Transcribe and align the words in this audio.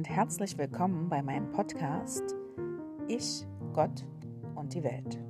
und 0.00 0.08
herzlich 0.08 0.56
willkommen 0.56 1.10
bei 1.10 1.20
meinem 1.20 1.52
Podcast 1.52 2.34
Ich, 3.06 3.46
Gott 3.74 4.06
und 4.54 4.72
die 4.72 4.82
Welt. 4.82 5.20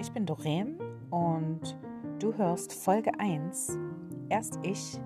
Ich 0.00 0.10
bin 0.10 0.24
Doreen 0.24 0.78
und 1.10 1.78
du 2.18 2.32
hörst 2.32 2.72
Folge 2.72 3.12
1, 3.20 3.78
erst 4.30 4.58
ich, 4.62 4.98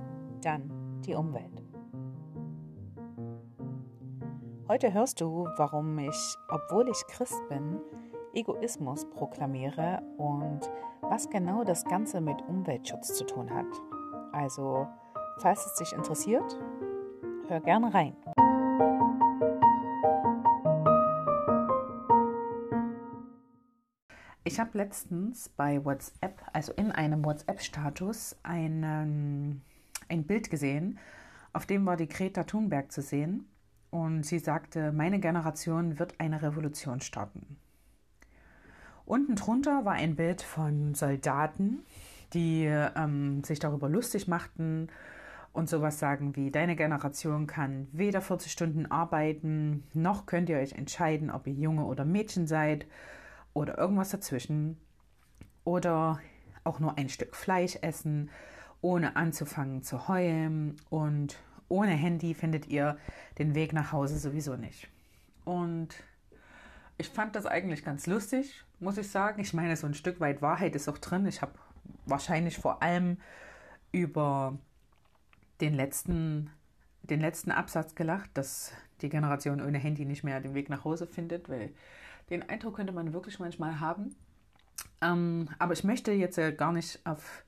dann 0.42 0.70
die 1.04 1.14
Umwelt. 1.14 1.64
Heute 4.68 4.92
hörst 4.92 5.20
du, 5.20 5.48
warum 5.56 5.98
ich, 5.98 6.36
obwohl 6.48 6.88
ich 6.88 7.02
Christ 7.08 7.42
bin, 7.48 7.80
Egoismus 8.32 9.10
proklamiere 9.10 10.02
und 10.18 10.60
was 11.00 11.28
genau 11.28 11.64
das 11.64 11.84
Ganze 11.84 12.20
mit 12.20 12.40
Umweltschutz 12.42 13.14
zu 13.14 13.26
tun 13.26 13.52
hat. 13.52 13.66
Also, 14.30 14.86
falls 15.38 15.66
es 15.66 15.74
dich 15.74 15.92
interessiert, 15.94 16.60
Hör 17.48 17.60
gerne 17.60 17.92
rein. 17.92 18.16
Ich 24.52 24.60
habe 24.60 24.76
letztens 24.76 25.48
bei 25.48 25.82
WhatsApp, 25.82 26.42
also 26.52 26.74
in 26.74 26.92
einem 26.92 27.24
WhatsApp-Status, 27.24 28.36
ein 28.42 29.62
Bild 30.10 30.50
gesehen, 30.50 30.98
auf 31.54 31.64
dem 31.64 31.86
war 31.86 31.96
die 31.96 32.06
Greta 32.06 32.44
Thunberg 32.44 32.92
zu 32.92 33.00
sehen. 33.00 33.48
Und 33.88 34.26
sie 34.26 34.38
sagte, 34.38 34.92
meine 34.92 35.20
Generation 35.20 35.98
wird 35.98 36.20
eine 36.20 36.42
Revolution 36.42 37.00
starten. 37.00 37.56
Unten 39.06 39.36
drunter 39.36 39.86
war 39.86 39.94
ein 39.94 40.16
Bild 40.16 40.42
von 40.42 40.92
Soldaten, 40.92 41.86
die 42.34 42.66
ähm, 42.66 43.42
sich 43.44 43.58
darüber 43.58 43.88
lustig 43.88 44.28
machten, 44.28 44.88
und 45.54 45.70
sowas 45.70 45.98
sagen 45.98 46.36
wie, 46.36 46.50
deine 46.50 46.76
Generation 46.76 47.46
kann 47.46 47.88
weder 47.92 48.20
40 48.20 48.52
Stunden 48.52 48.84
arbeiten, 48.90 49.84
noch 49.94 50.26
könnt 50.26 50.50
ihr 50.50 50.58
euch 50.58 50.72
entscheiden, 50.72 51.30
ob 51.30 51.46
ihr 51.46 51.54
Junge 51.54 51.86
oder 51.86 52.04
Mädchen 52.04 52.46
seid 52.46 52.84
oder 53.54 53.78
irgendwas 53.78 54.10
dazwischen. 54.10 54.78
Oder 55.64 56.20
auch 56.64 56.80
nur 56.80 56.98
ein 56.98 57.08
Stück 57.08 57.36
Fleisch 57.36 57.76
essen, 57.82 58.30
ohne 58.80 59.16
anzufangen 59.16 59.82
zu 59.82 60.08
heulen. 60.08 60.76
Und 60.90 61.36
ohne 61.68 61.92
Handy 61.92 62.34
findet 62.34 62.66
ihr 62.68 62.98
den 63.38 63.54
Weg 63.54 63.72
nach 63.72 63.92
Hause 63.92 64.18
sowieso 64.18 64.56
nicht. 64.56 64.88
Und 65.44 65.88
ich 66.98 67.08
fand 67.08 67.34
das 67.34 67.46
eigentlich 67.46 67.84
ganz 67.84 68.06
lustig, 68.06 68.64
muss 68.78 68.98
ich 68.98 69.10
sagen. 69.10 69.40
Ich 69.40 69.54
meine, 69.54 69.76
so 69.76 69.86
ein 69.86 69.94
Stück 69.94 70.20
weit 70.20 70.42
Wahrheit 70.42 70.74
ist 70.76 70.88
auch 70.88 70.98
drin. 70.98 71.26
Ich 71.26 71.42
habe 71.42 71.52
wahrscheinlich 72.06 72.58
vor 72.58 72.82
allem 72.82 73.18
über 73.90 74.58
den 75.60 75.74
letzten, 75.74 76.50
den 77.02 77.20
letzten 77.20 77.50
Absatz 77.50 77.94
gelacht, 77.94 78.30
dass 78.34 78.72
die 79.00 79.08
Generation 79.08 79.60
ohne 79.60 79.78
Handy 79.78 80.04
nicht 80.04 80.24
mehr 80.24 80.40
den 80.40 80.54
Weg 80.54 80.68
nach 80.68 80.84
Hause 80.84 81.06
findet, 81.06 81.48
weil 81.48 81.72
den 82.30 82.48
Eindruck 82.48 82.76
könnte 82.76 82.92
man 82.92 83.12
wirklich 83.12 83.38
manchmal 83.38 83.80
haben. 83.80 84.14
Ähm, 85.00 85.48
aber 85.58 85.72
ich 85.72 85.84
möchte 85.84 86.12
jetzt 86.12 86.36
ja 86.36 86.50
gar 86.50 86.72
nicht 86.72 87.04
auf, 87.04 87.44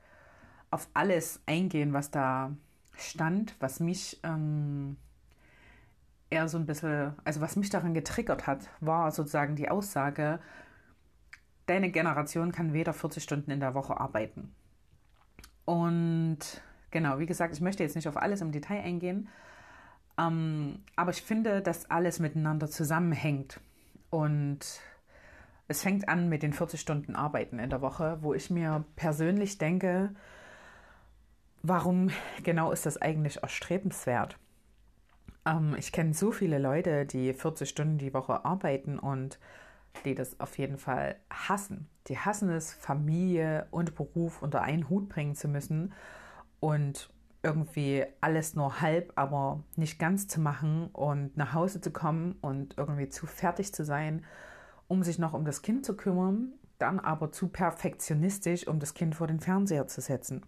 auf 0.70 0.88
alles 0.94 1.40
eingehen, 1.46 1.92
was 1.92 2.10
da 2.10 2.52
stand, 2.96 3.56
was 3.60 3.80
mich 3.80 4.20
ähm, 4.24 4.96
eher 6.30 6.48
so 6.48 6.58
ein 6.58 6.66
bisschen, 6.66 7.14
also 7.24 7.40
was 7.40 7.56
mich 7.56 7.70
daran 7.70 7.94
getriggert 7.94 8.46
hat, 8.46 8.68
war 8.80 9.10
sozusagen 9.10 9.56
die 9.56 9.68
Aussage, 9.68 10.40
deine 11.66 11.90
Generation 11.90 12.52
kann 12.52 12.72
weder 12.72 12.92
40 12.92 13.22
Stunden 13.22 13.50
in 13.50 13.60
der 13.60 13.74
Woche 13.74 13.98
arbeiten. 13.98 14.54
Und 15.64 16.38
Genau, 16.94 17.18
wie 17.18 17.26
gesagt, 17.26 17.52
ich 17.52 17.60
möchte 17.60 17.82
jetzt 17.82 17.96
nicht 17.96 18.06
auf 18.06 18.16
alles 18.16 18.40
im 18.40 18.52
Detail 18.52 18.80
eingehen, 18.80 19.28
ähm, 20.16 20.78
aber 20.94 21.10
ich 21.10 21.22
finde, 21.22 21.60
dass 21.60 21.90
alles 21.90 22.20
miteinander 22.20 22.70
zusammenhängt. 22.70 23.58
Und 24.10 24.60
es 25.66 25.82
fängt 25.82 26.08
an 26.08 26.28
mit 26.28 26.44
den 26.44 26.52
40 26.52 26.80
Stunden 26.80 27.16
Arbeiten 27.16 27.58
in 27.58 27.68
der 27.68 27.80
Woche, 27.80 28.18
wo 28.20 28.32
ich 28.32 28.48
mir 28.48 28.84
persönlich 28.94 29.58
denke, 29.58 30.14
warum 31.64 32.10
genau 32.44 32.70
ist 32.70 32.86
das 32.86 33.02
eigentlich 33.02 33.42
erstrebenswert? 33.42 34.38
Ähm, 35.44 35.74
ich 35.76 35.90
kenne 35.90 36.14
so 36.14 36.30
viele 36.30 36.58
Leute, 36.60 37.06
die 37.06 37.34
40 37.34 37.68
Stunden 37.68 37.98
die 37.98 38.14
Woche 38.14 38.44
arbeiten 38.44 39.00
und 39.00 39.40
die 40.04 40.14
das 40.14 40.38
auf 40.38 40.56
jeden 40.58 40.78
Fall 40.78 41.16
hassen. 41.28 41.88
Die 42.06 42.18
hassen 42.18 42.50
es, 42.50 42.72
Familie 42.72 43.66
und 43.72 43.96
Beruf 43.96 44.42
unter 44.42 44.62
einen 44.62 44.88
Hut 44.88 45.08
bringen 45.08 45.34
zu 45.34 45.48
müssen 45.48 45.92
und 46.64 47.10
irgendwie 47.42 48.06
alles 48.22 48.54
nur 48.54 48.80
halb, 48.80 49.12
aber 49.16 49.62
nicht 49.76 49.98
ganz 49.98 50.28
zu 50.28 50.40
machen 50.40 50.88
und 50.94 51.36
nach 51.36 51.52
Hause 51.52 51.82
zu 51.82 51.90
kommen 51.90 52.36
und 52.40 52.78
irgendwie 52.78 53.10
zu 53.10 53.26
fertig 53.26 53.74
zu 53.74 53.84
sein, 53.84 54.24
um 54.88 55.02
sich 55.02 55.18
noch 55.18 55.34
um 55.34 55.44
das 55.44 55.60
Kind 55.60 55.84
zu 55.84 55.94
kümmern, 55.94 56.54
dann 56.78 57.00
aber 57.00 57.32
zu 57.32 57.48
perfektionistisch, 57.48 58.66
um 58.66 58.80
das 58.80 58.94
Kind 58.94 59.14
vor 59.14 59.26
den 59.26 59.40
Fernseher 59.40 59.86
zu 59.88 60.00
setzen. 60.00 60.40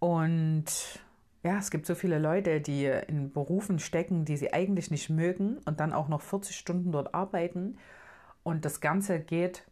Und 0.00 0.64
ja, 1.44 1.58
es 1.58 1.70
gibt 1.70 1.86
so 1.86 1.94
viele 1.94 2.18
Leute, 2.18 2.60
die 2.60 2.86
in 2.86 3.32
Berufen 3.32 3.78
stecken, 3.78 4.24
die 4.24 4.36
sie 4.36 4.52
eigentlich 4.52 4.90
nicht 4.90 5.08
mögen 5.08 5.58
und 5.66 5.78
dann 5.78 5.92
auch 5.92 6.08
noch 6.08 6.20
40 6.20 6.56
Stunden 6.56 6.90
dort 6.90 7.14
arbeiten. 7.14 7.78
Und 8.42 8.64
das 8.64 8.80
Ganze 8.80 9.20
geht 9.20 9.67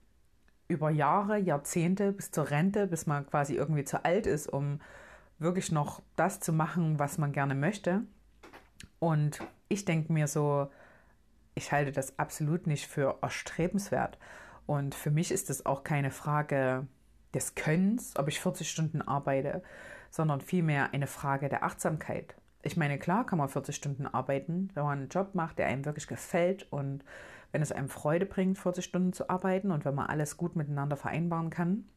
über 0.68 0.90
Jahre, 0.90 1.38
Jahrzehnte 1.38 2.12
bis 2.12 2.30
zur 2.30 2.50
Rente, 2.50 2.86
bis 2.86 3.06
man 3.06 3.26
quasi 3.26 3.54
irgendwie 3.54 3.84
zu 3.84 4.04
alt 4.04 4.26
ist, 4.26 4.48
um 4.48 4.80
wirklich 5.38 5.70
noch 5.70 6.02
das 6.16 6.40
zu 6.40 6.52
machen, 6.52 6.98
was 6.98 7.18
man 7.18 7.32
gerne 7.32 7.54
möchte. 7.54 8.02
Und 8.98 9.40
ich 9.68 9.84
denke 9.84 10.12
mir 10.12 10.28
so, 10.28 10.70
ich 11.54 11.72
halte 11.72 11.92
das 11.92 12.18
absolut 12.18 12.66
nicht 12.66 12.86
für 12.86 13.18
erstrebenswert. 13.22 14.18
Und 14.66 14.94
für 14.94 15.10
mich 15.10 15.30
ist 15.30 15.50
es 15.50 15.64
auch 15.64 15.84
keine 15.84 16.10
Frage 16.10 16.86
des 17.34 17.54
Könnens, 17.54 18.14
ob 18.16 18.28
ich 18.28 18.40
40 18.40 18.68
Stunden 18.68 19.02
arbeite, 19.02 19.62
sondern 20.10 20.40
vielmehr 20.40 20.92
eine 20.92 21.06
Frage 21.06 21.48
der 21.48 21.62
Achtsamkeit. 21.62 22.34
Ich 22.62 22.76
meine, 22.76 22.98
klar 22.98 23.24
kann 23.24 23.38
man 23.38 23.48
40 23.48 23.76
Stunden 23.76 24.06
arbeiten, 24.06 24.70
wenn 24.74 24.82
man 24.84 24.98
einen 24.98 25.08
Job 25.08 25.34
macht, 25.34 25.58
der 25.58 25.66
einem 25.66 25.84
wirklich 25.84 26.08
gefällt 26.08 26.66
und 26.72 27.04
wenn 27.52 27.62
es 27.62 27.72
einem 27.72 27.88
Freude 27.88 28.26
bringt, 28.26 28.58
40 28.58 28.84
Stunden 28.84 29.12
zu 29.12 29.30
arbeiten 29.30 29.70
und 29.70 29.84
wenn 29.84 29.94
man 29.94 30.06
alles 30.06 30.36
gut 30.36 30.56
miteinander 30.56 30.96
vereinbaren 30.96 31.50
kann, 31.50 31.88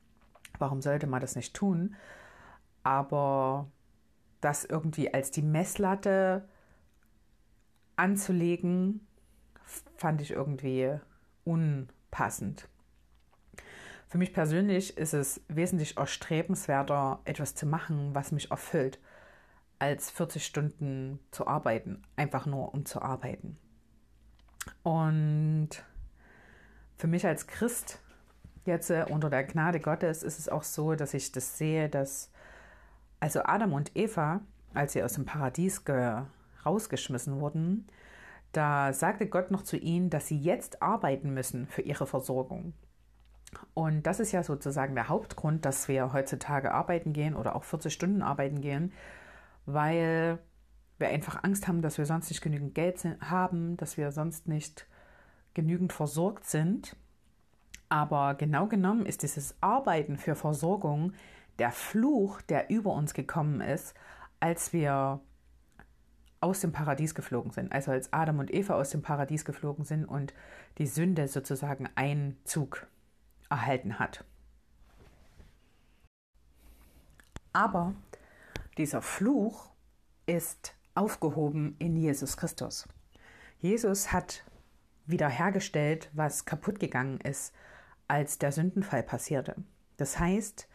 warum 0.58 0.82
sollte 0.82 1.08
man 1.08 1.22
das 1.22 1.36
nicht 1.36 1.56
tun? 1.56 1.96
Aber 2.84 3.68
das 4.42 4.66
irgendwie 4.66 5.14
als 5.14 5.32
die 5.32 5.42
Messlatte 5.42 6.48
anzulegen, 7.96 9.06
fand 9.98 10.22
ich 10.22 10.32
irgendwie 10.32 10.98
unpassend. 11.44 12.68
Für 14.08 14.18
mich 14.18 14.34
persönlich 14.34 14.98
ist 14.98 15.14
es 15.14 15.42
wesentlich 15.50 15.98
erstrebenswerter, 15.98 17.20
etwas 17.26 17.54
zu 17.54 17.68
machen, 17.68 18.16
was 18.16 18.31
mich 18.31 18.50
erfüllt, 18.50 19.00
als 19.78 20.10
40 20.10 20.46
Stunden 20.46 21.20
zu 21.31 21.46
arbeiten, 21.46 22.02
einfach 22.16 22.46
nur 22.46 22.74
um 22.74 22.86
zu 22.86 23.02
arbeiten. 23.02 23.58
Und 24.84 25.69
für 26.97 27.07
mich 27.07 27.25
als 27.25 27.47
Christ 27.47 28.00
jetzt 28.66 28.90
äh, 28.90 29.06
unter 29.09 29.30
der 29.30 29.44
Gnade 29.44 29.80
Gottes 29.80 30.24
ist 30.24 30.40
es 30.40 30.50
auch 30.50 30.63
so, 30.63 30.96
dass 30.96 31.13
ich 31.13 31.31
das 31.31 31.57
sehe, 31.57 31.90
dass 31.90 32.31
also 33.19 33.41
Adam 33.44 33.74
und 33.74 33.96
Eva, 33.96 34.41
als 34.74 34.94
sie 34.94 35.03
aus 35.03 35.13
dem 35.13 35.25
Paradies 35.25 35.84
rausgeschmissen 36.66 37.40
wurden, 37.40 37.88
da 38.52 38.94
sagte 38.94 39.28
Gott 39.28 39.52
noch 39.52 39.63
zu 39.63 39.78
ihnen, 39.78 40.09
dass 40.09 40.28
sie 40.28 40.38
jetzt 40.38 40.81
arbeiten 40.81 41.34
müssen 41.34 41.68
für 41.68 41.81
ihre 41.81 42.07
Versorgung. 42.07 42.74
Und 43.74 44.03
das 44.03 44.19
ist 44.19 44.31
ja 44.31 44.44
sozusagen 44.44 44.96
der 44.96 45.09
Hauptgrund, 45.09 45.66
dass 45.66 45.88
wir 45.88 46.13
heutzutage 46.13 46.72
arbeiten 46.72 47.13
gehen 47.13 47.36
oder 47.36 47.56
auch 47.56 47.63
40 47.63 47.94
Stunden 47.94 48.22
arbeiten 48.22 48.62
gehen, 48.62 48.94
weil 49.65 50.39
wir 51.00 51.10
einfach 51.10 51.44
Angst 51.44 51.68
haben, 51.68 51.81
dass 51.81 51.98
wir 51.98 52.06
sonst 52.06 52.30
nicht 52.30 52.42
genügend 52.42 52.75
Geld 52.75 53.04
haben, 53.22 53.78
dass 53.78 53.98
wir 53.98 54.12
sonst 54.12 54.48
nicht 54.48 54.86
genügend 55.54 55.94
versorgt 55.94 56.46
sind. 56.46 56.96
Aber 57.88 58.36
genau 58.36 58.68
genommen 58.68 59.06
ist 59.06 59.24
dieses 59.24 59.56
Arbeiten 59.62 60.18
für 60.18 60.36
Versorgung 60.36 61.13
der 61.57 61.72
Fluch, 61.72 62.42
der 62.42 62.69
über 62.69 62.94
uns 62.94 63.13
gekommen 63.13 63.62
ist, 63.62 63.94
als 64.40 64.74
wir 64.74 65.19
aus 66.42 66.62
dem 66.62 66.72
Paradies 66.72 67.16
geflogen 67.16 67.51
sind, 67.51 67.72
also 67.74 67.92
als 67.92 68.13
Adam 68.13 68.40
und 68.40 68.54
Eva 68.54 68.75
aus 68.75 68.92
dem 68.92 69.01
Paradies 69.01 69.44
geflogen 69.44 69.84
sind 69.84 70.06
und 70.06 70.34
die 70.78 70.88
Sünde 70.88 71.28
sozusagen 71.28 71.90
Einzug 71.96 72.88
erhalten 73.50 74.00
hat. 74.00 74.24
Aber 77.51 77.94
dieser 78.78 79.01
Fluch 79.01 79.72
ist 80.25 80.75
aufgehoben 80.95 81.75
in 81.80 81.95
Jesus 81.95 82.38
Christus. 82.38 82.88
Jesus 83.59 84.12
hat 84.12 84.44
wiederhergestellt, 85.06 86.09
was 86.13 86.45
kaputt 86.45 86.80
gegangen 86.80 87.19
ist, 87.21 87.53
als 88.07 88.38
der 88.39 88.51
Sündenfall 88.51 89.03
passierte. 89.03 89.56
Das 89.97 90.19
heißt, 90.19 90.68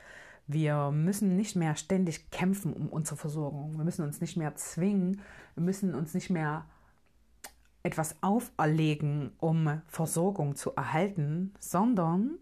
Wir 0.46 0.90
müssen 0.90 1.36
nicht 1.36 1.56
mehr 1.56 1.74
ständig 1.74 2.30
kämpfen 2.30 2.74
um 2.74 2.88
unsere 2.88 3.16
Versorgung. 3.16 3.78
Wir 3.78 3.84
müssen 3.84 4.04
uns 4.04 4.20
nicht 4.20 4.36
mehr 4.36 4.54
zwingen. 4.56 5.22
Wir 5.54 5.62
müssen 5.62 5.94
uns 5.94 6.12
nicht 6.12 6.28
mehr 6.28 6.66
etwas 7.82 8.16
auferlegen, 8.22 9.32
um 9.38 9.80
Versorgung 9.86 10.54
zu 10.54 10.74
erhalten, 10.74 11.54
sondern 11.58 12.38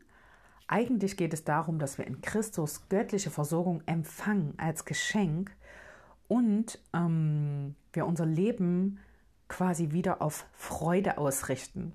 eigentlich 0.66 1.16
geht 1.16 1.34
es 1.34 1.44
darum, 1.44 1.78
dass 1.78 1.98
wir 1.98 2.06
in 2.06 2.20
Christus 2.22 2.88
göttliche 2.88 3.30
Versorgung 3.30 3.82
empfangen 3.86 4.54
als 4.56 4.84
Geschenk 4.84 5.54
und 6.32 6.78
ähm, 6.94 7.74
wir 7.92 8.06
unser 8.06 8.24
Leben 8.24 8.98
quasi 9.48 9.90
wieder 9.90 10.22
auf 10.22 10.46
Freude 10.54 11.18
ausrichten. 11.18 11.92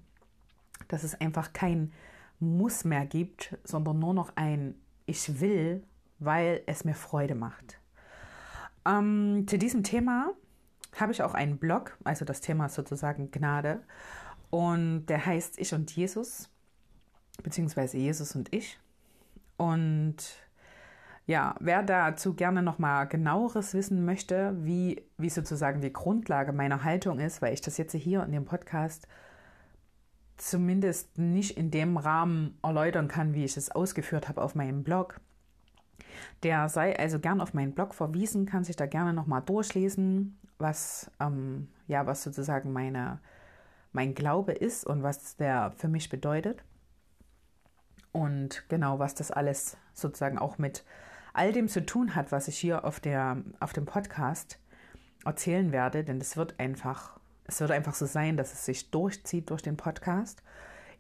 Dass 0.90 1.04
es 1.04 1.20
einfach 1.20 1.54
kein 1.54 1.92
Muss 2.40 2.84
mehr 2.84 3.08
gibt, 3.08 3.58
sondern 3.64 3.98
nur 3.98 4.14
noch 4.14 4.34
ein 4.36 4.76
Ich 5.08 5.40
will, 5.40 5.82
weil 6.20 6.62
es 6.68 6.86
mir 6.86 6.94
Freude 6.94 7.34
macht. 7.34 7.80
Ähm, 8.86 9.46
zu 9.48 9.58
diesem 9.58 9.82
Thema 9.82 10.34
habe 10.96 11.14
ich 11.14 11.24
auch 11.24 11.34
einen 11.34 11.58
Blog, 11.58 11.98
also 12.04 12.24
das 12.24 12.40
Thema 12.40 12.68
ist 12.68 12.76
sozusagen 12.76 13.32
Gnade. 13.32 13.82
Und 14.52 15.08
der 15.08 15.26
heißt 15.26 15.58
Ich 15.58 15.74
und 15.74 15.92
Jesus, 15.96 16.48
beziehungsweise 17.42 17.98
Jesus 17.98 18.36
und 18.36 18.54
ich. 18.54 18.78
Und 19.58 20.47
ja, 21.28 21.56
wer 21.60 21.84
dazu 21.84 22.34
gerne 22.34 22.64
nochmal 22.64 23.06
genaueres 23.06 23.74
wissen 23.74 24.06
möchte, 24.06 24.56
wie, 24.64 25.04
wie 25.18 25.30
sozusagen 25.30 25.82
die 25.82 25.92
Grundlage 25.92 26.54
meiner 26.54 26.86
Haltung 26.86 27.20
ist, 27.20 27.42
weil 27.42 27.54
ich 27.54 27.60
das 27.60 27.78
jetzt 27.78 27.94
hier 27.94 28.24
in 28.24 28.32
dem 28.32 28.46
Podcast 28.46 29.10
zumindest 30.38 31.18
nicht 31.18 31.58
in 31.58 31.70
dem 31.70 31.98
Rahmen 31.98 32.58
erläutern 32.64 33.10
kann, 33.10 33.34
wie 33.34 33.44
ich 33.44 33.58
es 33.58 33.70
ausgeführt 33.70 34.30
habe 34.30 34.42
auf 34.42 34.56
meinem 34.56 34.84
Blog. 34.84 35.20
Der 36.44 36.70
sei 36.70 36.98
also 36.98 37.20
gern 37.20 37.42
auf 37.42 37.54
meinen 37.54 37.74
Blog 37.74 37.94
verwiesen, 37.94 38.46
kann 38.46 38.64
sich 38.64 38.78
da 38.78 38.86
gerne 38.86 39.12
nochmal 39.12 39.42
durchlesen, 39.42 40.40
was, 40.60 41.12
ähm, 41.20 41.68
ja, 41.88 42.06
was 42.06 42.24
sozusagen 42.24 42.72
meine, 42.72 43.20
mein 43.92 44.14
Glaube 44.14 44.54
ist 44.54 44.86
und 44.86 45.04
was 45.04 45.36
der 45.36 45.74
für 45.76 45.90
mich 45.90 46.08
bedeutet. 46.10 46.64
Und 48.14 48.64
genau, 48.70 48.98
was 49.00 49.14
das 49.14 49.30
alles 49.30 49.76
sozusagen 49.94 50.38
auch 50.38 50.58
mit 50.58 50.86
all 51.38 51.52
dem 51.52 51.68
zu 51.68 51.86
tun 51.86 52.16
hat, 52.16 52.32
was 52.32 52.48
ich 52.48 52.58
hier 52.58 52.84
auf, 52.84 53.00
der, 53.00 53.38
auf 53.60 53.72
dem 53.72 53.86
Podcast 53.86 54.60
erzählen 55.24 55.72
werde, 55.72 56.04
denn 56.04 56.20
es 56.20 56.36
wird 56.36 56.60
einfach, 56.60 57.20
es 57.46 57.60
wird 57.60 57.72
einfach 57.72 57.94
so 57.94 58.06
sein, 58.06 58.38
dass 58.38 58.54
es 58.54 58.66
sich 58.66 58.90
durchzieht 58.92 59.50
durch 59.50 59.62
den 59.62 59.78
Podcast. 59.78 60.42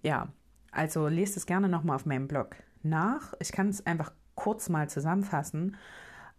Ja, 0.03 0.29
also 0.71 1.07
lest 1.07 1.37
es 1.37 1.45
gerne 1.45 1.69
nochmal 1.69 1.95
auf 1.95 2.05
meinem 2.05 2.27
Blog 2.27 2.55
nach. 2.83 3.33
Ich 3.39 3.51
kann 3.51 3.69
es 3.69 3.85
einfach 3.85 4.11
kurz 4.35 4.69
mal 4.69 4.89
zusammenfassen. 4.89 5.75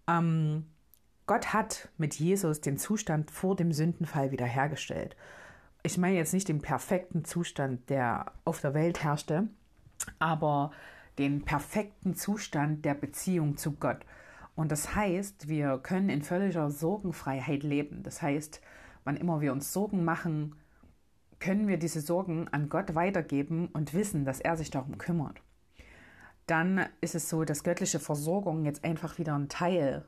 Ähm, 0.07 0.67
Gott 1.27 1.53
hat 1.53 1.89
mit 1.99 2.15
Jesus 2.15 2.61
den 2.61 2.79
Zustand 2.79 3.31
vor 3.31 3.57
dem 3.57 3.73
Sündenfall 3.73 4.31
wiederhergestellt. 4.31 5.17
Ich 5.83 5.99
meine 5.99 6.17
jetzt 6.17 6.33
nicht 6.33 6.49
den 6.49 6.63
perfekten 6.63 7.25
Zustand, 7.25 7.91
der 7.91 8.33
auf 8.45 8.61
der 8.61 8.75
Welt 8.75 9.03
herrschte, 9.03 9.49
aber 10.19 10.71
den 11.19 11.45
perfekten 11.45 12.15
Zustand 12.15 12.85
der 12.85 12.95
Beziehung 12.95 13.57
zu 13.57 13.73
Gott. 13.73 13.99
Und 14.55 14.73
das 14.73 14.95
heißt, 14.95 15.49
wir 15.49 15.79
können 15.79 16.09
in 16.09 16.23
völliger 16.23 16.71
Sorgenfreiheit 16.71 17.63
leben. 17.63 18.03
Das 18.03 18.23
heißt, 18.23 18.61
wann 19.05 19.17
immer 19.17 19.41
wir 19.41 19.53
uns 19.53 19.73
Sorgen 19.73 20.05
machen, 20.05 20.57
können 21.39 21.69
wir 21.69 21.79
diese 21.79 22.01
Sorgen 22.01 22.49
an 22.49 22.69
Gott 22.69 22.95
weitergeben 22.95 23.69
und 23.73 23.95
wissen, 23.95 24.25
dass 24.25 24.41
er 24.41 24.57
sich 24.57 24.71
darum 24.71 24.99
kümmert. 24.99 25.41
Dann 26.47 26.87
ist 27.01 27.15
es 27.15 27.29
so, 27.29 27.45
dass 27.45 27.63
göttliche 27.63 28.01
Versorgung 28.01 28.65
jetzt 28.65 28.85
einfach 28.85 29.19
wieder 29.19 29.35
ein 29.35 29.49
Teil 29.49 30.05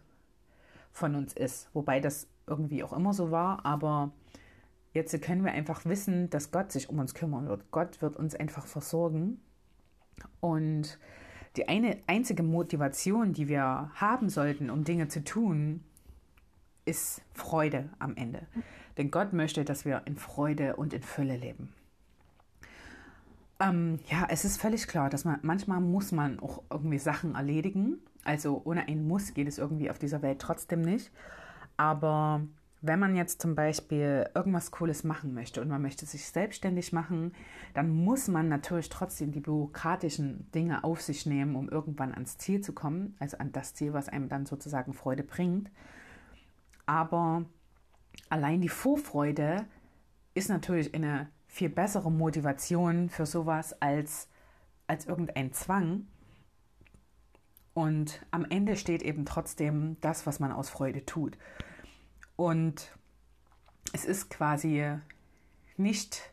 von 0.90 1.14
uns 1.14 1.32
ist. 1.32 1.68
Wobei 1.72 2.00
das 2.00 2.26
irgendwie 2.46 2.82
auch 2.82 2.92
immer 2.92 3.12
so 3.12 3.30
war, 3.30 3.64
aber 3.64 4.10
jetzt 4.92 5.20
können 5.22 5.44
wir 5.44 5.52
einfach 5.52 5.84
wissen, 5.84 6.30
dass 6.30 6.50
Gott 6.50 6.72
sich 6.72 6.88
um 6.88 6.98
uns 6.98 7.14
kümmern 7.14 7.46
wird. 7.46 7.70
Gott 7.70 8.02
wird 8.02 8.16
uns 8.16 8.34
einfach 8.34 8.66
versorgen. 8.66 9.40
Und 10.40 10.98
die 11.56 11.68
eine 11.68 11.98
einzige 12.06 12.42
Motivation, 12.42 13.32
die 13.32 13.48
wir 13.48 13.90
haben 13.94 14.28
sollten, 14.28 14.70
um 14.70 14.84
Dinge 14.84 15.08
zu 15.08 15.24
tun, 15.24 15.82
ist 16.84 17.22
Freude 17.34 17.90
am 17.98 18.16
Ende. 18.16 18.46
Denn 18.96 19.10
Gott 19.10 19.32
möchte, 19.32 19.64
dass 19.64 19.84
wir 19.84 20.02
in 20.04 20.16
Freude 20.16 20.76
und 20.76 20.92
in 20.92 21.02
Fülle 21.02 21.36
leben. 21.36 21.72
Ähm, 23.60 23.98
ja, 24.08 24.26
es 24.30 24.44
ist 24.44 24.60
völlig 24.60 24.86
klar, 24.88 25.10
dass 25.10 25.24
man 25.24 25.38
manchmal 25.42 25.80
muss 25.80 26.12
man 26.12 26.40
auch 26.40 26.62
irgendwie 26.70 26.98
Sachen 26.98 27.34
erledigen. 27.34 27.98
Also 28.24 28.62
ohne 28.64 28.88
ein 28.88 29.06
Muss 29.06 29.34
geht 29.34 29.48
es 29.48 29.58
irgendwie 29.58 29.90
auf 29.90 29.98
dieser 29.98 30.22
Welt 30.22 30.38
trotzdem 30.38 30.80
nicht. 30.80 31.10
Aber 31.76 32.42
wenn 32.82 32.98
man 32.98 33.14
jetzt 33.14 33.42
zum 33.42 33.54
Beispiel 33.54 34.28
irgendwas 34.34 34.70
Cooles 34.70 35.04
machen 35.04 35.34
möchte 35.34 35.60
und 35.60 35.68
man 35.68 35.82
möchte 35.82 36.06
sich 36.06 36.26
selbstständig 36.26 36.92
machen, 36.92 37.34
dann 37.74 37.90
muss 37.90 38.26
man 38.28 38.48
natürlich 38.48 38.88
trotzdem 38.88 39.32
die 39.32 39.40
bürokratischen 39.40 40.50
Dinge 40.52 40.82
auf 40.82 41.02
sich 41.02 41.26
nehmen, 41.26 41.56
um 41.56 41.68
irgendwann 41.68 42.14
ans 42.14 42.38
Ziel 42.38 42.62
zu 42.62 42.72
kommen, 42.72 43.16
also 43.18 43.36
an 43.36 43.52
das 43.52 43.74
Ziel, 43.74 43.92
was 43.92 44.08
einem 44.08 44.28
dann 44.30 44.46
sozusagen 44.46 44.94
Freude 44.94 45.22
bringt. 45.22 45.70
Aber 46.86 47.44
allein 48.30 48.62
die 48.62 48.70
Vorfreude 48.70 49.66
ist 50.32 50.48
natürlich 50.48 50.94
eine 50.94 51.28
viel 51.48 51.68
bessere 51.68 52.10
Motivation 52.10 53.10
für 53.10 53.26
sowas 53.26 53.74
als, 53.82 54.28
als 54.86 55.04
irgendein 55.04 55.52
Zwang. 55.52 56.06
Und 57.74 58.24
am 58.30 58.46
Ende 58.46 58.76
steht 58.76 59.02
eben 59.02 59.26
trotzdem 59.26 59.98
das, 60.00 60.26
was 60.26 60.40
man 60.40 60.50
aus 60.50 60.70
Freude 60.70 61.04
tut. 61.04 61.36
Und 62.40 62.90
es 63.92 64.06
ist 64.06 64.30
quasi 64.30 64.96
nicht, 65.76 66.32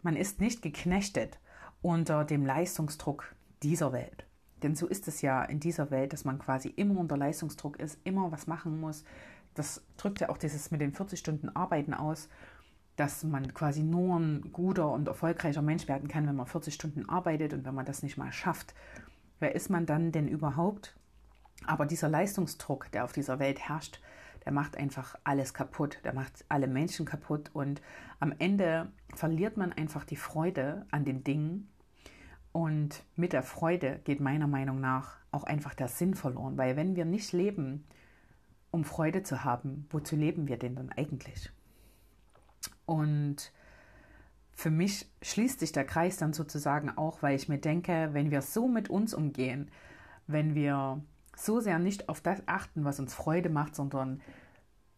man 0.00 0.14
ist 0.14 0.40
nicht 0.40 0.62
geknechtet 0.62 1.40
unter 1.82 2.24
dem 2.24 2.46
Leistungsdruck 2.46 3.34
dieser 3.64 3.92
Welt. 3.92 4.26
Denn 4.62 4.76
so 4.76 4.86
ist 4.86 5.08
es 5.08 5.20
ja 5.20 5.42
in 5.42 5.58
dieser 5.58 5.90
Welt, 5.90 6.12
dass 6.12 6.24
man 6.24 6.38
quasi 6.38 6.68
immer 6.68 7.00
unter 7.00 7.16
Leistungsdruck 7.16 7.80
ist, 7.80 7.98
immer 8.04 8.30
was 8.30 8.46
machen 8.46 8.78
muss. 8.78 9.02
Das 9.54 9.82
drückt 9.96 10.20
ja 10.20 10.28
auch 10.28 10.38
dieses 10.38 10.70
mit 10.70 10.80
den 10.80 10.92
40 10.92 11.18
Stunden 11.18 11.48
Arbeiten 11.48 11.94
aus 11.94 12.28
dass 12.94 13.22
man 13.22 13.54
quasi 13.54 13.84
nur 13.84 14.18
ein 14.18 14.50
guter 14.52 14.90
und 14.90 15.06
erfolgreicher 15.06 15.62
Mensch 15.62 15.86
werden 15.86 16.08
kann, 16.08 16.26
wenn 16.26 16.34
man 16.34 16.46
40 16.46 16.74
Stunden 16.74 17.08
arbeitet 17.08 17.52
und 17.54 17.64
wenn 17.64 17.74
man 17.74 17.86
das 17.86 18.02
nicht 18.02 18.18
mal 18.18 18.32
schafft. 18.32 18.74
Wer 19.38 19.54
ist 19.54 19.70
man 19.70 19.86
dann 19.86 20.10
denn 20.10 20.26
überhaupt? 20.26 20.96
Aber 21.64 21.86
dieser 21.86 22.08
Leistungsdruck, 22.08 22.90
der 22.90 23.04
auf 23.04 23.12
dieser 23.12 23.38
Welt 23.38 23.60
herrscht, 23.60 24.00
der 24.44 24.52
macht 24.52 24.76
einfach 24.76 25.16
alles 25.24 25.54
kaputt, 25.54 25.98
der 26.04 26.14
macht 26.14 26.44
alle 26.48 26.66
Menschen 26.66 27.06
kaputt. 27.06 27.50
Und 27.52 27.80
am 28.20 28.32
Ende 28.38 28.90
verliert 29.14 29.56
man 29.56 29.72
einfach 29.72 30.04
die 30.04 30.16
Freude 30.16 30.86
an 30.90 31.04
den 31.04 31.24
Dingen 31.24 31.68
und 32.52 33.04
mit 33.16 33.32
der 33.32 33.42
Freude 33.42 34.00
geht 34.04 34.20
meiner 34.20 34.46
Meinung 34.46 34.80
nach 34.80 35.16
auch 35.30 35.44
einfach 35.44 35.74
der 35.74 35.88
Sinn 35.88 36.14
verloren, 36.14 36.56
weil 36.56 36.76
wenn 36.76 36.96
wir 36.96 37.04
nicht 37.04 37.32
leben, 37.32 37.84
um 38.70 38.84
Freude 38.84 39.22
zu 39.22 39.44
haben, 39.44 39.86
wozu 39.90 40.16
leben 40.16 40.48
wir 40.48 40.58
denn 40.58 40.74
dann 40.74 40.90
eigentlich? 40.90 41.50
Und 42.86 43.52
für 44.52 44.70
mich 44.70 45.06
schließt 45.22 45.60
sich 45.60 45.72
der 45.72 45.84
Kreis 45.84 46.16
dann 46.16 46.32
sozusagen 46.32 46.90
auch, 46.90 47.22
weil 47.22 47.36
ich 47.36 47.48
mir 47.48 47.58
denke, 47.58 48.10
wenn 48.12 48.30
wir 48.30 48.42
so 48.42 48.66
mit 48.66 48.90
uns 48.90 49.14
umgehen, 49.14 49.70
wenn 50.26 50.54
wir 50.54 51.00
so 51.44 51.60
sehr 51.60 51.78
nicht 51.78 52.08
auf 52.08 52.20
das 52.20 52.42
achten, 52.46 52.84
was 52.84 53.00
uns 53.00 53.14
Freude 53.14 53.48
macht, 53.48 53.74
sondern 53.74 54.20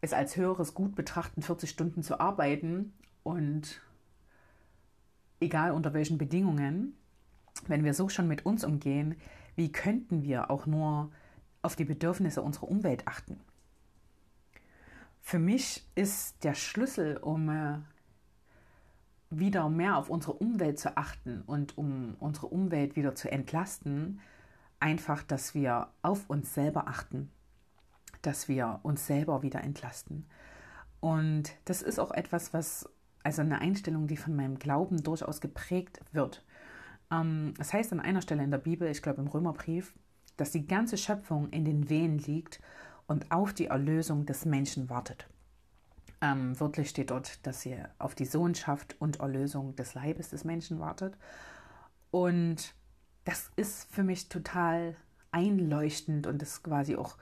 es 0.00 0.12
als 0.12 0.36
höheres 0.36 0.74
Gut 0.74 0.94
betrachten, 0.94 1.42
40 1.42 1.68
Stunden 1.68 2.02
zu 2.02 2.20
arbeiten 2.20 2.94
und 3.22 3.80
egal 5.40 5.72
unter 5.72 5.92
welchen 5.92 6.18
Bedingungen, 6.18 6.96
wenn 7.66 7.84
wir 7.84 7.94
so 7.94 8.08
schon 8.08 8.28
mit 8.28 8.46
uns 8.46 8.64
umgehen, 8.64 9.16
wie 9.56 9.72
könnten 9.72 10.22
wir 10.22 10.50
auch 10.50 10.66
nur 10.66 11.10
auf 11.62 11.76
die 11.76 11.84
Bedürfnisse 11.84 12.42
unserer 12.42 12.68
Umwelt 12.68 13.06
achten? 13.06 13.40
Für 15.20 15.38
mich 15.38 15.86
ist 15.94 16.42
der 16.44 16.54
Schlüssel, 16.54 17.18
um 17.18 17.50
äh, 17.50 17.78
wieder 19.28 19.68
mehr 19.68 19.96
auf 19.96 20.08
unsere 20.08 20.32
Umwelt 20.32 20.78
zu 20.78 20.96
achten 20.96 21.42
und 21.42 21.76
um 21.76 22.16
unsere 22.18 22.46
Umwelt 22.46 22.96
wieder 22.96 23.14
zu 23.14 23.30
entlasten, 23.30 24.20
einfach, 24.80 25.22
dass 25.22 25.54
wir 25.54 25.88
auf 26.02 26.28
uns 26.28 26.54
selber 26.54 26.88
achten, 26.88 27.30
dass 28.22 28.48
wir 28.48 28.80
uns 28.82 29.06
selber 29.06 29.42
wieder 29.42 29.62
entlasten. 29.62 30.26
Und 31.00 31.52
das 31.64 31.82
ist 31.82 31.98
auch 31.98 32.10
etwas, 32.10 32.52
was, 32.52 32.88
also 33.22 33.42
eine 33.42 33.60
Einstellung, 33.60 34.06
die 34.06 34.16
von 34.16 34.36
meinem 34.36 34.58
Glauben 34.58 35.02
durchaus 35.02 35.40
geprägt 35.40 36.00
wird. 36.12 36.44
Ähm, 37.10 37.54
es 37.58 37.72
heißt 37.72 37.92
an 37.92 38.00
einer 38.00 38.22
Stelle 38.22 38.44
in 38.44 38.50
der 38.50 38.58
Bibel, 38.58 38.88
ich 38.88 39.02
glaube 39.02 39.22
im 39.22 39.28
Römerbrief, 39.28 39.94
dass 40.36 40.50
die 40.50 40.66
ganze 40.66 40.96
Schöpfung 40.96 41.50
in 41.50 41.64
den 41.64 41.88
Wehen 41.88 42.18
liegt 42.18 42.60
und 43.06 43.30
auf 43.30 43.52
die 43.52 43.66
Erlösung 43.66 44.26
des 44.26 44.44
Menschen 44.44 44.88
wartet. 44.88 45.26
Ähm, 46.22 46.58
wörtlich 46.60 46.90
steht 46.90 47.10
dort, 47.10 47.44
dass 47.46 47.62
sie 47.62 47.76
auf 47.98 48.14
die 48.14 48.26
Sohnschaft 48.26 48.94
und 48.98 49.20
Erlösung 49.20 49.74
des 49.76 49.94
Leibes 49.94 50.28
des 50.28 50.44
Menschen 50.44 50.78
wartet. 50.78 51.16
Und 52.10 52.74
das 53.24 53.50
ist 53.56 53.92
für 53.92 54.02
mich 54.02 54.28
total 54.28 54.96
einleuchtend 55.32 56.26
und 56.26 56.42
ist 56.42 56.62
quasi 56.62 56.96
auch 56.96 57.16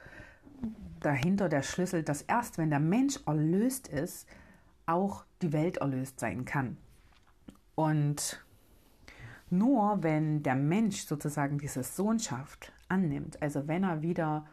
dahinter 1.01 1.49
der 1.49 1.63
Schlüssel, 1.63 2.03
dass 2.03 2.23
erst 2.23 2.59
wenn 2.59 2.71
der 2.71 2.81
Mensch 2.81 3.21
erlöst 3.27 3.89
ist, 3.89 4.27
auch 4.87 5.25
die 5.43 5.53
Welt 5.53 5.79
erlöst 5.79 6.19
sein 6.19 6.45
kann. 6.45 6.77
Und 7.75 8.45
nur 9.51 10.03
wenn 10.03 10.43
der 10.43 10.57
Mensch 10.57 11.05
sozusagen 11.05 11.59
diese 11.59 11.83
Sohnschaft 11.83 12.73
annimmt, 12.89 13.41
also 13.43 13.69
wenn 13.69 13.85
er 13.85 14.03
wieder 14.03 14.47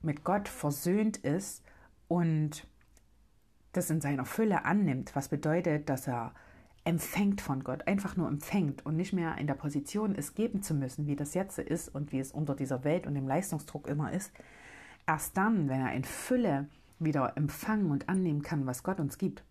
mit 0.00 0.24
Gott 0.24 0.48
versöhnt 0.48 1.18
ist 1.18 1.62
und 2.08 2.66
das 3.72 3.90
in 3.90 4.00
seiner 4.00 4.24
Fülle 4.24 4.64
annimmt, 4.64 5.14
was 5.14 5.28
bedeutet, 5.28 5.88
dass 5.88 6.08
er 6.08 6.32
empfängt 6.86 7.40
von 7.40 7.64
Gott, 7.64 7.88
einfach 7.88 8.16
nur 8.16 8.28
empfängt 8.28 8.86
und 8.86 8.96
nicht 8.96 9.12
mehr 9.12 9.36
in 9.38 9.48
der 9.48 9.54
Position 9.54 10.14
ist, 10.14 10.36
geben 10.36 10.62
zu 10.62 10.72
müssen, 10.72 11.08
wie 11.08 11.16
das 11.16 11.34
jetzt 11.34 11.58
ist 11.58 11.88
und 11.88 12.12
wie 12.12 12.20
es 12.20 12.30
unter 12.30 12.54
dieser 12.54 12.84
Welt 12.84 13.06
und 13.08 13.14
dem 13.14 13.26
Leistungsdruck 13.26 13.88
immer 13.88 14.12
ist. 14.12 14.32
Erst 15.04 15.36
dann, 15.36 15.68
wenn 15.68 15.80
er 15.80 15.92
in 15.94 16.04
Fülle 16.04 16.68
wieder 17.00 17.36
empfangen 17.36 17.90
und 17.90 18.08
annehmen 18.08 18.42
kann, 18.42 18.66
was 18.66 18.84
Gott 18.84 19.00
uns 19.00 19.18
gibt 19.18 19.42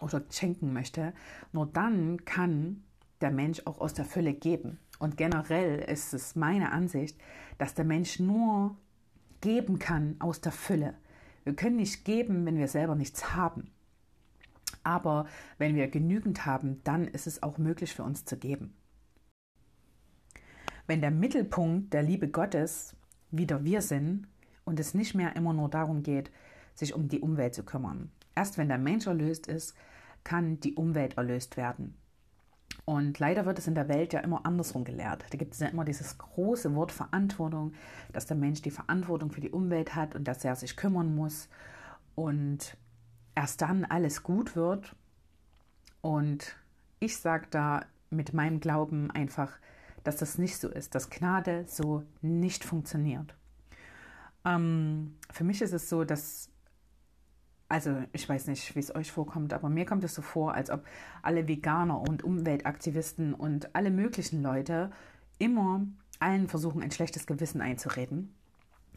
oder 0.00 0.22
schenken 0.30 0.72
möchte, 0.72 1.12
nur 1.52 1.66
dann 1.66 2.24
kann 2.24 2.84
der 3.20 3.32
Mensch 3.32 3.62
auch 3.64 3.80
aus 3.80 3.92
der 3.92 4.04
Fülle 4.04 4.32
geben. 4.32 4.78
Und 5.00 5.16
generell 5.16 5.80
ist 5.80 6.14
es 6.14 6.36
meine 6.36 6.70
Ansicht, 6.70 7.18
dass 7.58 7.74
der 7.74 7.84
Mensch 7.84 8.20
nur 8.20 8.76
geben 9.40 9.80
kann 9.80 10.16
aus 10.20 10.40
der 10.40 10.52
Fülle. 10.52 10.94
Wir 11.42 11.56
können 11.56 11.76
nicht 11.76 12.04
geben, 12.04 12.46
wenn 12.46 12.58
wir 12.58 12.68
selber 12.68 12.94
nichts 12.94 13.34
haben. 13.34 13.72
Aber 14.82 15.26
wenn 15.58 15.74
wir 15.74 15.88
genügend 15.88 16.46
haben, 16.46 16.80
dann 16.84 17.06
ist 17.06 17.26
es 17.26 17.42
auch 17.42 17.58
möglich 17.58 17.94
für 17.94 18.02
uns 18.02 18.24
zu 18.24 18.36
geben. 18.36 18.74
Wenn 20.86 21.00
der 21.00 21.10
Mittelpunkt 21.10 21.92
der 21.92 22.02
Liebe 22.02 22.28
Gottes 22.28 22.96
wieder 23.30 23.64
wir 23.64 23.82
sind 23.82 24.26
und 24.64 24.80
es 24.80 24.94
nicht 24.94 25.14
mehr 25.14 25.36
immer 25.36 25.52
nur 25.52 25.68
darum 25.68 26.02
geht, 26.02 26.30
sich 26.74 26.94
um 26.94 27.08
die 27.08 27.20
Umwelt 27.20 27.54
zu 27.54 27.62
kümmern. 27.64 28.10
Erst 28.34 28.58
wenn 28.58 28.68
der 28.68 28.78
Mensch 28.78 29.06
erlöst 29.06 29.46
ist, 29.46 29.74
kann 30.24 30.60
die 30.60 30.74
Umwelt 30.74 31.16
erlöst 31.16 31.56
werden. 31.56 31.94
Und 32.84 33.18
leider 33.18 33.46
wird 33.46 33.58
es 33.58 33.66
in 33.66 33.74
der 33.74 33.88
Welt 33.88 34.12
ja 34.12 34.20
immer 34.20 34.44
andersrum 34.46 34.84
gelehrt. 34.84 35.24
Da 35.30 35.38
gibt 35.38 35.54
es 35.54 35.60
ja 35.60 35.68
immer 35.68 35.84
dieses 35.84 36.18
große 36.18 36.74
Wort 36.74 36.92
Verantwortung, 36.92 37.72
dass 38.12 38.26
der 38.26 38.36
Mensch 38.36 38.62
die 38.62 38.70
Verantwortung 38.70 39.30
für 39.30 39.40
die 39.40 39.50
Umwelt 39.50 39.94
hat 39.94 40.14
und 40.14 40.26
dass 40.26 40.44
er 40.44 40.56
sich 40.56 40.76
kümmern 40.76 41.14
muss. 41.14 41.48
Und 42.14 42.76
erst 43.40 43.62
dann 43.62 43.86
alles 43.86 44.22
gut 44.22 44.54
wird. 44.54 44.94
Und 46.02 46.56
ich 46.98 47.16
sage 47.16 47.46
da 47.50 47.86
mit 48.10 48.34
meinem 48.34 48.60
Glauben 48.60 49.10
einfach, 49.10 49.52
dass 50.04 50.16
das 50.16 50.36
nicht 50.36 50.58
so 50.58 50.68
ist, 50.68 50.94
dass 50.94 51.08
Gnade 51.08 51.64
so 51.66 52.04
nicht 52.20 52.64
funktioniert. 52.64 53.34
Ähm, 54.44 55.16
für 55.30 55.44
mich 55.44 55.62
ist 55.62 55.72
es 55.72 55.88
so, 55.88 56.04
dass, 56.04 56.50
also 57.70 58.02
ich 58.12 58.28
weiß 58.28 58.46
nicht, 58.46 58.74
wie 58.74 58.80
es 58.80 58.94
euch 58.94 59.10
vorkommt, 59.10 59.54
aber 59.54 59.70
mir 59.70 59.86
kommt 59.86 60.04
es 60.04 60.14
so 60.14 60.20
vor, 60.20 60.52
als 60.52 60.68
ob 60.68 60.84
alle 61.22 61.48
Veganer 61.48 61.98
und 61.98 62.22
Umweltaktivisten 62.22 63.32
und 63.32 63.74
alle 63.74 63.90
möglichen 63.90 64.42
Leute 64.42 64.90
immer 65.38 65.86
allen 66.18 66.46
versuchen, 66.46 66.82
ein 66.82 66.90
schlechtes 66.90 67.26
Gewissen 67.26 67.62
einzureden 67.62 68.34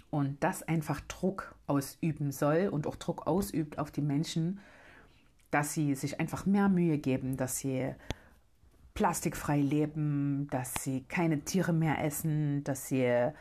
und 0.10 0.44
das 0.44 0.64
einfach 0.64 1.02
Druck 1.02 1.56
ausüben 1.68 2.32
soll 2.32 2.70
und 2.72 2.88
auch 2.88 2.96
Druck 2.96 3.28
ausübt 3.28 3.80
auf 3.80 3.92
die 3.92 4.02
Menschen, 4.02 4.60
dass 5.52 5.74
sie 5.74 5.96
sich 5.96 6.20
einfach 6.20 6.46
mehr 6.46 6.70
Mühe 6.70 6.98
geben, 6.98 7.38
dass 7.38 7.58
sie 7.58 7.94
plastikfrei 8.94 9.60
leben, 9.60 10.48
dass 10.52 10.84
sie 10.84 11.04
keine 11.04 11.42
Tiere 11.42 11.74
mehr 11.74 12.04
essen, 12.04 12.64
dass 12.64 12.88
sie 12.88 13.32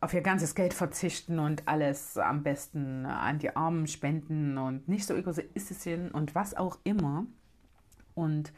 auf 0.00 0.14
ihr 0.14 0.22
ganzes 0.22 0.54
Geld 0.54 0.72
verzichten 0.72 1.38
und 1.38 1.68
alles 1.68 2.16
am 2.16 2.42
besten 2.42 3.04
an 3.06 3.38
die 3.38 3.54
Armen 3.54 3.86
spenden 3.86 4.56
und 4.56 4.88
nicht 4.88 5.06
so 5.06 5.14
egoistisch 5.14 5.76
sind 5.76 6.10
und 6.10 6.34
was 6.34 6.54
auch 6.54 6.78
immer. 6.84 7.26
Und 8.14 8.52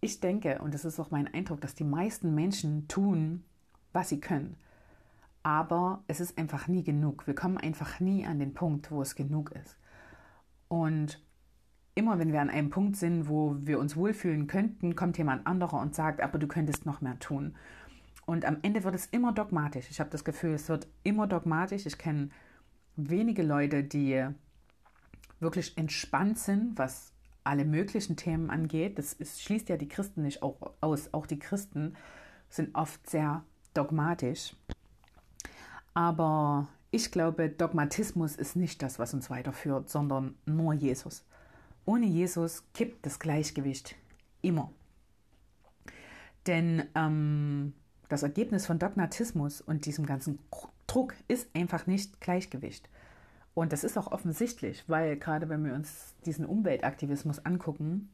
ich 0.00 0.20
denke, 0.20 0.58
und 0.60 0.74
das 0.74 0.84
ist 0.84 1.00
auch 1.00 1.10
mein 1.10 1.32
Eindruck, 1.32 1.60
dass 1.60 1.74
die 1.74 1.84
meisten 1.84 2.34
Menschen 2.34 2.88
tun, 2.88 3.42
was 3.98 4.08
sie 4.08 4.20
können. 4.20 4.56
Aber 5.42 6.04
es 6.06 6.20
ist 6.20 6.38
einfach 6.38 6.68
nie 6.68 6.84
genug. 6.84 7.26
Wir 7.26 7.34
kommen 7.34 7.58
einfach 7.58 7.98
nie 7.98 8.24
an 8.24 8.38
den 8.38 8.54
Punkt, 8.54 8.92
wo 8.92 9.02
es 9.02 9.16
genug 9.16 9.50
ist. 9.52 9.76
Und 10.68 11.20
immer 11.96 12.20
wenn 12.20 12.32
wir 12.32 12.40
an 12.40 12.50
einem 12.50 12.70
Punkt 12.70 12.96
sind, 12.96 13.28
wo 13.28 13.56
wir 13.58 13.80
uns 13.80 13.96
wohlfühlen 13.96 14.46
könnten, 14.46 14.94
kommt 14.94 15.18
jemand 15.18 15.46
anderer 15.48 15.80
und 15.80 15.96
sagt, 15.96 16.20
aber 16.20 16.38
du 16.38 16.46
könntest 16.46 16.86
noch 16.86 17.00
mehr 17.00 17.18
tun. 17.18 17.56
Und 18.24 18.44
am 18.44 18.58
Ende 18.62 18.84
wird 18.84 18.94
es 18.94 19.06
immer 19.06 19.32
dogmatisch. 19.32 19.90
Ich 19.90 19.98
habe 19.98 20.10
das 20.10 20.24
Gefühl, 20.24 20.52
es 20.52 20.68
wird 20.68 20.86
immer 21.02 21.26
dogmatisch. 21.26 21.86
Ich 21.86 21.98
kenne 21.98 22.30
wenige 22.94 23.42
Leute, 23.42 23.82
die 23.82 24.28
wirklich 25.40 25.76
entspannt 25.76 26.38
sind, 26.38 26.78
was 26.78 27.12
alle 27.42 27.64
möglichen 27.64 28.16
Themen 28.16 28.50
angeht. 28.50 28.98
Das 28.98 29.12
ist, 29.12 29.42
schließt 29.42 29.68
ja 29.70 29.76
die 29.76 29.88
Christen 29.88 30.22
nicht 30.22 30.42
auch 30.42 30.74
aus. 30.80 31.12
Auch 31.14 31.26
die 31.26 31.38
Christen 31.38 31.96
sind 32.48 32.74
oft 32.74 33.08
sehr 33.08 33.44
dogmatisch. 33.74 34.54
Aber 35.94 36.68
ich 36.90 37.10
glaube, 37.10 37.48
Dogmatismus 37.48 38.36
ist 38.36 38.56
nicht 38.56 38.82
das, 38.82 38.98
was 38.98 39.14
uns 39.14 39.30
weiterführt, 39.30 39.90
sondern 39.90 40.36
nur 40.46 40.72
Jesus. 40.72 41.24
Ohne 41.84 42.06
Jesus 42.06 42.64
kippt 42.74 43.04
das 43.04 43.18
Gleichgewicht 43.18 43.94
immer. 44.42 44.70
Denn 46.46 46.84
ähm, 46.94 47.74
das 48.08 48.22
Ergebnis 48.22 48.66
von 48.66 48.78
Dogmatismus 48.78 49.60
und 49.60 49.86
diesem 49.86 50.06
ganzen 50.06 50.38
Druck 50.86 51.14
ist 51.28 51.48
einfach 51.54 51.86
nicht 51.86 52.20
Gleichgewicht. 52.20 52.88
Und 53.54 53.72
das 53.72 53.84
ist 53.84 53.98
auch 53.98 54.12
offensichtlich, 54.12 54.84
weil 54.86 55.16
gerade 55.16 55.48
wenn 55.48 55.64
wir 55.64 55.74
uns 55.74 56.14
diesen 56.24 56.46
Umweltaktivismus 56.46 57.44
angucken, 57.44 58.08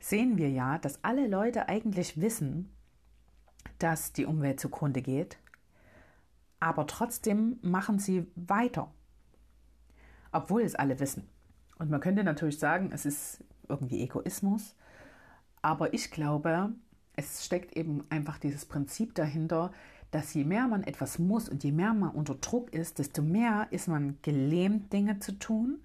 sehen 0.00 0.38
wir 0.38 0.48
ja, 0.48 0.78
dass 0.78 1.02
alle 1.02 1.26
Leute 1.26 1.68
eigentlich 1.68 2.20
wissen, 2.20 2.70
dass 3.78 4.12
die 4.12 4.26
Umwelt 4.26 4.60
zugrunde 4.60 5.02
geht, 5.02 5.38
aber 6.60 6.86
trotzdem 6.86 7.58
machen 7.62 7.98
sie 7.98 8.26
weiter, 8.34 8.90
obwohl 10.32 10.62
es 10.62 10.74
alle 10.74 10.98
wissen. 11.00 11.28
Und 11.78 11.90
man 11.90 12.00
könnte 12.00 12.24
natürlich 12.24 12.58
sagen, 12.58 12.90
es 12.92 13.04
ist 13.04 13.44
irgendwie 13.68 14.02
Egoismus, 14.02 14.74
aber 15.62 15.92
ich 15.92 16.10
glaube, 16.10 16.70
es 17.14 17.44
steckt 17.44 17.76
eben 17.76 18.04
einfach 18.10 18.38
dieses 18.38 18.64
Prinzip 18.64 19.14
dahinter, 19.14 19.72
dass 20.10 20.32
je 20.34 20.44
mehr 20.44 20.68
man 20.68 20.84
etwas 20.84 21.18
muss 21.18 21.48
und 21.48 21.64
je 21.64 21.72
mehr 21.72 21.92
man 21.92 22.10
unter 22.10 22.36
Druck 22.36 22.72
ist, 22.72 22.98
desto 22.98 23.22
mehr 23.22 23.66
ist 23.70 23.88
man 23.88 24.18
gelähmt, 24.22 24.92
Dinge 24.92 25.18
zu 25.18 25.32
tun, 25.32 25.82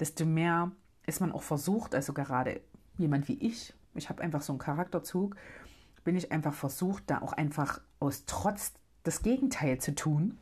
desto 0.00 0.26
mehr 0.26 0.72
ist 1.06 1.20
man 1.20 1.32
auch 1.32 1.42
versucht, 1.42 1.94
also 1.94 2.12
gerade 2.12 2.60
jemand 2.98 3.28
wie 3.28 3.34
ich, 3.34 3.74
ich 3.94 4.08
habe 4.08 4.22
einfach 4.22 4.42
so 4.42 4.52
einen 4.52 4.58
Charakterzug, 4.58 5.36
bin 6.04 6.16
ich 6.16 6.32
einfach 6.32 6.54
versucht, 6.54 7.04
da 7.06 7.22
auch 7.22 7.32
einfach 7.32 7.80
aus 8.00 8.24
Trotz 8.26 8.72
das 9.02 9.22
Gegenteil 9.22 9.78
zu 9.78 9.94
tun. 9.94 10.38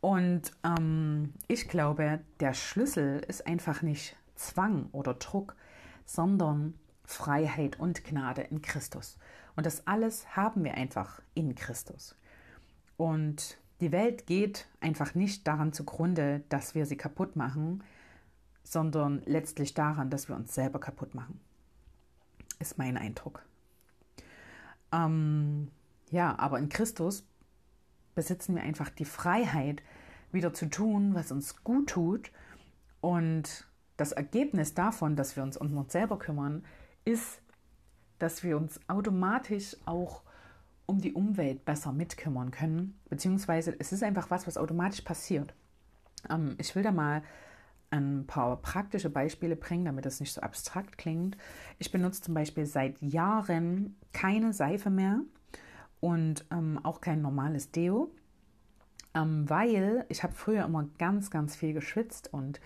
Und 0.00 0.52
ähm, 0.64 1.32
ich 1.48 1.68
glaube, 1.68 2.20
der 2.40 2.52
Schlüssel 2.52 3.20
ist 3.26 3.46
einfach 3.46 3.82
nicht 3.82 4.16
Zwang 4.34 4.88
oder 4.92 5.14
Druck, 5.14 5.56
sondern 6.04 6.74
Freiheit 7.04 7.78
und 7.78 8.04
Gnade 8.04 8.42
in 8.42 8.60
Christus. 8.60 9.16
Und 9.56 9.66
das 9.66 9.86
alles 9.86 10.36
haben 10.36 10.64
wir 10.64 10.74
einfach 10.74 11.20
in 11.34 11.54
Christus. 11.54 12.16
Und 12.96 13.58
die 13.80 13.92
Welt 13.92 14.26
geht 14.26 14.66
einfach 14.80 15.14
nicht 15.14 15.46
daran 15.46 15.72
zugrunde, 15.72 16.42
dass 16.48 16.74
wir 16.74 16.86
sie 16.86 16.96
kaputt 16.96 17.36
machen, 17.36 17.82
sondern 18.62 19.22
letztlich 19.26 19.74
daran, 19.74 20.10
dass 20.10 20.28
wir 20.28 20.36
uns 20.36 20.54
selber 20.54 20.80
kaputt 20.80 21.14
machen. 21.14 21.40
Ist 22.58 22.78
mein 22.78 22.96
Eindruck. 22.96 23.44
Ähm, 24.94 25.70
ja, 26.10 26.38
aber 26.38 26.58
in 26.58 26.68
Christus 26.68 27.26
besitzen 28.14 28.54
wir 28.54 28.62
einfach 28.62 28.90
die 28.90 29.04
Freiheit, 29.04 29.82
wieder 30.30 30.52
zu 30.52 30.66
tun, 30.66 31.14
was 31.14 31.32
uns 31.32 31.62
gut 31.62 31.90
tut. 31.90 32.30
Und 33.00 33.66
das 33.96 34.12
Ergebnis 34.12 34.74
davon, 34.74 35.16
dass 35.16 35.36
wir 35.36 35.42
uns 35.42 35.56
um 35.56 35.76
uns 35.76 35.92
selber 35.92 36.18
kümmern, 36.18 36.64
ist, 37.04 37.40
dass 38.18 38.42
wir 38.42 38.56
uns 38.56 38.80
automatisch 38.88 39.76
auch 39.86 40.22
um 40.86 41.00
die 41.00 41.14
Umwelt 41.14 41.64
besser 41.64 41.92
mitkümmern 41.92 42.50
können. 42.50 42.98
Beziehungsweise 43.08 43.74
es 43.78 43.92
ist 43.92 44.02
einfach 44.02 44.30
was, 44.30 44.46
was 44.46 44.58
automatisch 44.58 45.02
passiert. 45.02 45.54
Ähm, 46.28 46.56
ich 46.58 46.74
will 46.74 46.82
da 46.82 46.92
mal 46.92 47.22
ein 47.94 48.26
paar 48.26 48.56
praktische 48.56 49.10
Beispiele 49.10 49.56
bringen, 49.56 49.84
damit 49.84 50.04
das 50.04 50.20
nicht 50.20 50.32
so 50.32 50.40
abstrakt 50.40 50.98
klingt. 50.98 51.36
Ich 51.78 51.92
benutze 51.92 52.22
zum 52.22 52.34
Beispiel 52.34 52.66
seit 52.66 53.00
Jahren 53.00 53.96
keine 54.12 54.52
Seife 54.52 54.90
mehr 54.90 55.20
und 56.00 56.44
ähm, 56.50 56.80
auch 56.82 57.00
kein 57.00 57.22
normales 57.22 57.70
Deo, 57.70 58.10
ähm, 59.14 59.48
weil 59.48 60.04
ich 60.08 60.22
habe 60.22 60.34
früher 60.34 60.64
immer 60.64 60.88
ganz, 60.98 61.30
ganz 61.30 61.54
viel 61.54 61.72
geschwitzt 61.72 62.32
und 62.32 62.60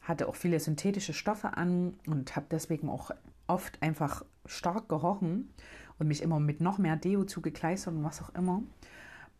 hatte 0.00 0.28
auch 0.28 0.36
viele 0.36 0.60
synthetische 0.60 1.12
Stoffe 1.12 1.56
an 1.56 1.94
und 2.06 2.36
habe 2.36 2.46
deswegen 2.50 2.88
auch 2.88 3.10
oft 3.46 3.82
einfach 3.82 4.24
stark 4.46 4.88
gerochen. 4.88 5.52
und 5.98 6.06
mich 6.06 6.22
immer 6.22 6.38
mit 6.38 6.60
noch 6.60 6.78
mehr 6.78 6.94
Deo 6.94 7.24
zugekleistert 7.24 7.92
und 7.92 8.04
was 8.04 8.22
auch 8.22 8.32
immer, 8.36 8.62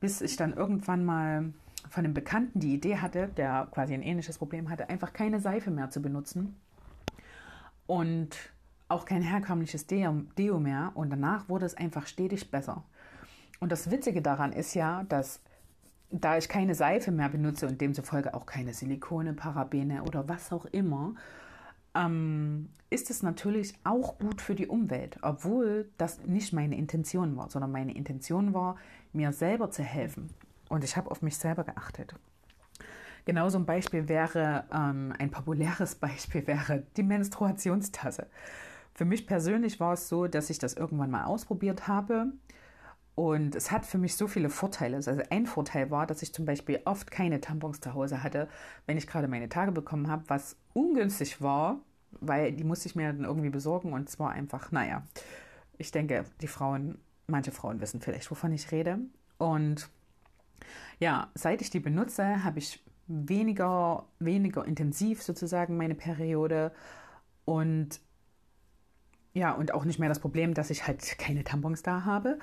bis 0.00 0.20
ich 0.20 0.36
dann 0.36 0.52
irgendwann 0.52 1.04
mal 1.04 1.52
von 1.88 2.04
einem 2.04 2.14
Bekannten 2.14 2.60
die 2.60 2.74
Idee 2.74 2.98
hatte, 2.98 3.28
der 3.28 3.68
quasi 3.70 3.94
ein 3.94 4.02
ähnliches 4.02 4.38
Problem 4.38 4.68
hatte, 4.68 4.88
einfach 4.88 5.12
keine 5.12 5.40
Seife 5.40 5.70
mehr 5.70 5.90
zu 5.90 6.02
benutzen 6.02 6.56
und 7.86 8.36
auch 8.88 9.04
kein 9.04 9.22
herkömmliches 9.22 9.86
Deo 9.86 10.58
mehr 10.58 10.92
und 10.94 11.10
danach 11.10 11.48
wurde 11.48 11.66
es 11.66 11.76
einfach 11.76 12.06
stetig 12.06 12.50
besser. 12.50 12.84
Und 13.60 13.72
das 13.72 13.90
Witzige 13.90 14.22
daran 14.22 14.52
ist 14.52 14.74
ja, 14.74 15.04
dass 15.04 15.40
da 16.10 16.38
ich 16.38 16.48
keine 16.48 16.74
Seife 16.74 17.10
mehr 17.10 17.28
benutze 17.28 17.66
und 17.66 17.80
demzufolge 17.80 18.32
auch 18.32 18.46
keine 18.46 18.72
Silikone, 18.72 19.34
Parabene 19.34 20.04
oder 20.04 20.28
was 20.28 20.52
auch 20.52 20.64
immer, 20.66 21.14
ähm, 21.94 22.70
ist 22.90 23.10
es 23.10 23.22
natürlich 23.22 23.74
auch 23.84 24.18
gut 24.18 24.40
für 24.40 24.54
die 24.54 24.66
Umwelt, 24.66 25.18
obwohl 25.20 25.90
das 25.98 26.24
nicht 26.24 26.54
meine 26.54 26.76
Intention 26.78 27.36
war, 27.36 27.50
sondern 27.50 27.70
meine 27.70 27.94
Intention 27.94 28.54
war, 28.54 28.76
mir 29.12 29.32
selber 29.32 29.70
zu 29.70 29.82
helfen. 29.82 30.30
Und 30.68 30.84
ich 30.84 30.96
habe 30.96 31.10
auf 31.10 31.22
mich 31.22 31.36
selber 31.36 31.64
geachtet. 31.64 32.14
Genauso 33.24 33.58
ein 33.58 33.66
Beispiel 33.66 34.08
wäre, 34.08 34.64
ähm, 34.72 35.12
ein 35.18 35.30
populäres 35.30 35.94
Beispiel 35.96 36.46
wäre 36.46 36.84
die 36.96 37.02
Menstruationstasse. 37.02 38.26
Für 38.94 39.04
mich 39.04 39.26
persönlich 39.26 39.78
war 39.80 39.92
es 39.92 40.08
so, 40.08 40.26
dass 40.26 40.50
ich 40.50 40.58
das 40.58 40.74
irgendwann 40.74 41.10
mal 41.10 41.24
ausprobiert 41.24 41.86
habe 41.86 42.32
und 43.18 43.56
es 43.56 43.72
hat 43.72 43.84
für 43.84 43.98
mich 43.98 44.14
so 44.14 44.28
viele 44.28 44.48
Vorteile. 44.48 44.96
Also 44.96 45.10
ein 45.30 45.46
Vorteil 45.46 45.90
war, 45.90 46.06
dass 46.06 46.22
ich 46.22 46.32
zum 46.32 46.44
Beispiel 46.44 46.80
oft 46.84 47.10
keine 47.10 47.40
Tampons 47.40 47.80
zu 47.80 47.92
Hause 47.92 48.22
hatte, 48.22 48.46
wenn 48.86 48.96
ich 48.96 49.08
gerade 49.08 49.26
meine 49.26 49.48
Tage 49.48 49.72
bekommen 49.72 50.08
habe, 50.08 50.22
was 50.28 50.54
ungünstig 50.72 51.42
war, 51.42 51.80
weil 52.12 52.52
die 52.52 52.62
musste 52.62 52.86
ich 52.88 52.94
mir 52.94 53.12
dann 53.12 53.24
irgendwie 53.24 53.50
besorgen 53.50 53.92
und 53.92 54.08
zwar 54.08 54.30
einfach, 54.30 54.70
naja, 54.70 55.02
ich 55.78 55.90
denke, 55.90 56.26
die 56.40 56.46
Frauen, 56.46 56.98
manche 57.26 57.50
Frauen 57.50 57.80
wissen 57.80 58.00
vielleicht, 58.00 58.30
wovon 58.30 58.52
ich 58.52 58.70
rede. 58.70 59.00
Und 59.36 59.90
ja, 60.98 61.30
seit 61.34 61.62
ich 61.62 61.70
die 61.70 61.80
benutze, 61.80 62.44
habe 62.44 62.58
ich 62.58 62.82
weniger, 63.06 64.06
weniger 64.18 64.64
intensiv 64.64 65.22
sozusagen 65.22 65.76
meine 65.76 65.94
Periode 65.94 66.72
und 67.44 68.00
ja, 69.32 69.52
und 69.52 69.72
auch 69.72 69.84
nicht 69.84 69.98
mehr 69.98 70.08
das 70.08 70.20
Problem, 70.20 70.54
dass 70.54 70.70
ich 70.70 70.86
halt 70.86 71.18
keine 71.18 71.44
Tampons 71.44 71.82
da 71.82 72.04
habe. 72.04 72.38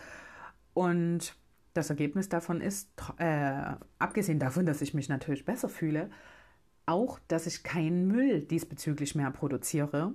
Und 0.73 1.35
das 1.73 1.89
Ergebnis 1.89 2.29
davon 2.29 2.61
ist, 2.61 2.89
äh, 3.17 3.73
abgesehen 3.99 4.39
davon, 4.39 4.65
dass 4.65 4.81
ich 4.81 4.93
mich 4.93 5.09
natürlich 5.09 5.45
besser 5.45 5.67
fühle, 5.67 6.09
auch, 6.85 7.19
dass 7.27 7.47
ich 7.47 7.63
keinen 7.63 8.07
Müll 8.07 8.41
diesbezüglich 8.41 9.15
mehr 9.15 9.31
produziere. 9.31 10.13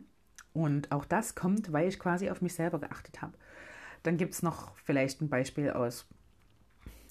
Und 0.53 0.91
auch 0.91 1.05
das 1.05 1.35
kommt, 1.35 1.73
weil 1.73 1.89
ich 1.89 1.99
quasi 1.99 2.31
auf 2.31 2.41
mich 2.41 2.55
selber 2.55 2.81
geachtet 2.81 3.21
habe. 3.21 3.35
Dann 4.03 4.17
gibt 4.17 4.35
es 4.35 4.43
noch 4.43 4.75
vielleicht 4.77 5.21
ein 5.21 5.29
Beispiel 5.29 5.71
aus, 5.71 6.07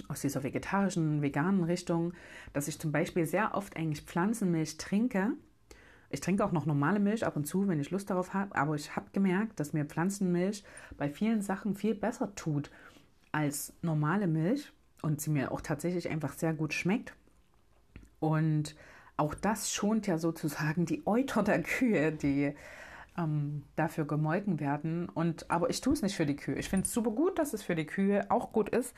aus 0.09 0.21
dieser 0.21 0.43
vegetarischen, 0.43 1.21
veganen 1.21 1.63
Richtung, 1.63 2.13
dass 2.51 2.67
ich 2.67 2.79
zum 2.79 2.91
Beispiel 2.91 3.25
sehr 3.25 3.55
oft 3.55 3.77
eigentlich 3.77 4.01
Pflanzenmilch 4.01 4.77
trinke. 4.77 5.31
Ich 6.09 6.19
trinke 6.19 6.43
auch 6.43 6.51
noch 6.51 6.65
normale 6.65 6.99
Milch 6.99 7.25
ab 7.25 7.35
und 7.35 7.45
zu, 7.45 7.67
wenn 7.67 7.79
ich 7.79 7.91
Lust 7.91 8.09
darauf 8.09 8.33
habe, 8.33 8.55
aber 8.55 8.75
ich 8.75 8.95
habe 8.95 9.05
gemerkt, 9.13 9.59
dass 9.59 9.73
mir 9.73 9.85
Pflanzenmilch 9.85 10.63
bei 10.97 11.09
vielen 11.09 11.41
Sachen 11.41 11.75
viel 11.75 11.95
besser 11.95 12.33
tut 12.35 12.71
als 13.31 13.73
normale 13.83 14.27
Milch 14.27 14.73
und 15.03 15.21
sie 15.21 15.29
mir 15.29 15.51
auch 15.51 15.61
tatsächlich 15.61 16.09
einfach 16.09 16.33
sehr 16.33 16.53
gut 16.53 16.73
schmeckt. 16.73 17.13
Und 18.19 18.75
auch 19.17 19.35
das 19.35 19.71
schont 19.71 20.07
ja 20.07 20.17
sozusagen 20.17 20.85
die 20.85 21.05
Euter 21.05 21.43
der 21.43 21.61
Kühe, 21.61 22.11
die 22.11 22.55
ähm, 23.17 23.63
dafür 23.75 24.05
gemolken 24.05 24.59
werden. 24.59 25.09
Und, 25.09 25.49
aber 25.51 25.69
ich 25.69 25.81
tue 25.81 25.93
es 25.93 26.01
nicht 26.01 26.15
für 26.15 26.25
die 26.25 26.35
Kühe. 26.35 26.55
Ich 26.55 26.69
finde 26.69 26.85
es 26.85 26.93
super 26.93 27.11
gut, 27.11 27.37
dass 27.37 27.53
es 27.53 27.61
für 27.61 27.75
die 27.75 27.85
Kühe 27.85 28.29
auch 28.29 28.51
gut 28.51 28.69
ist. 28.69 28.95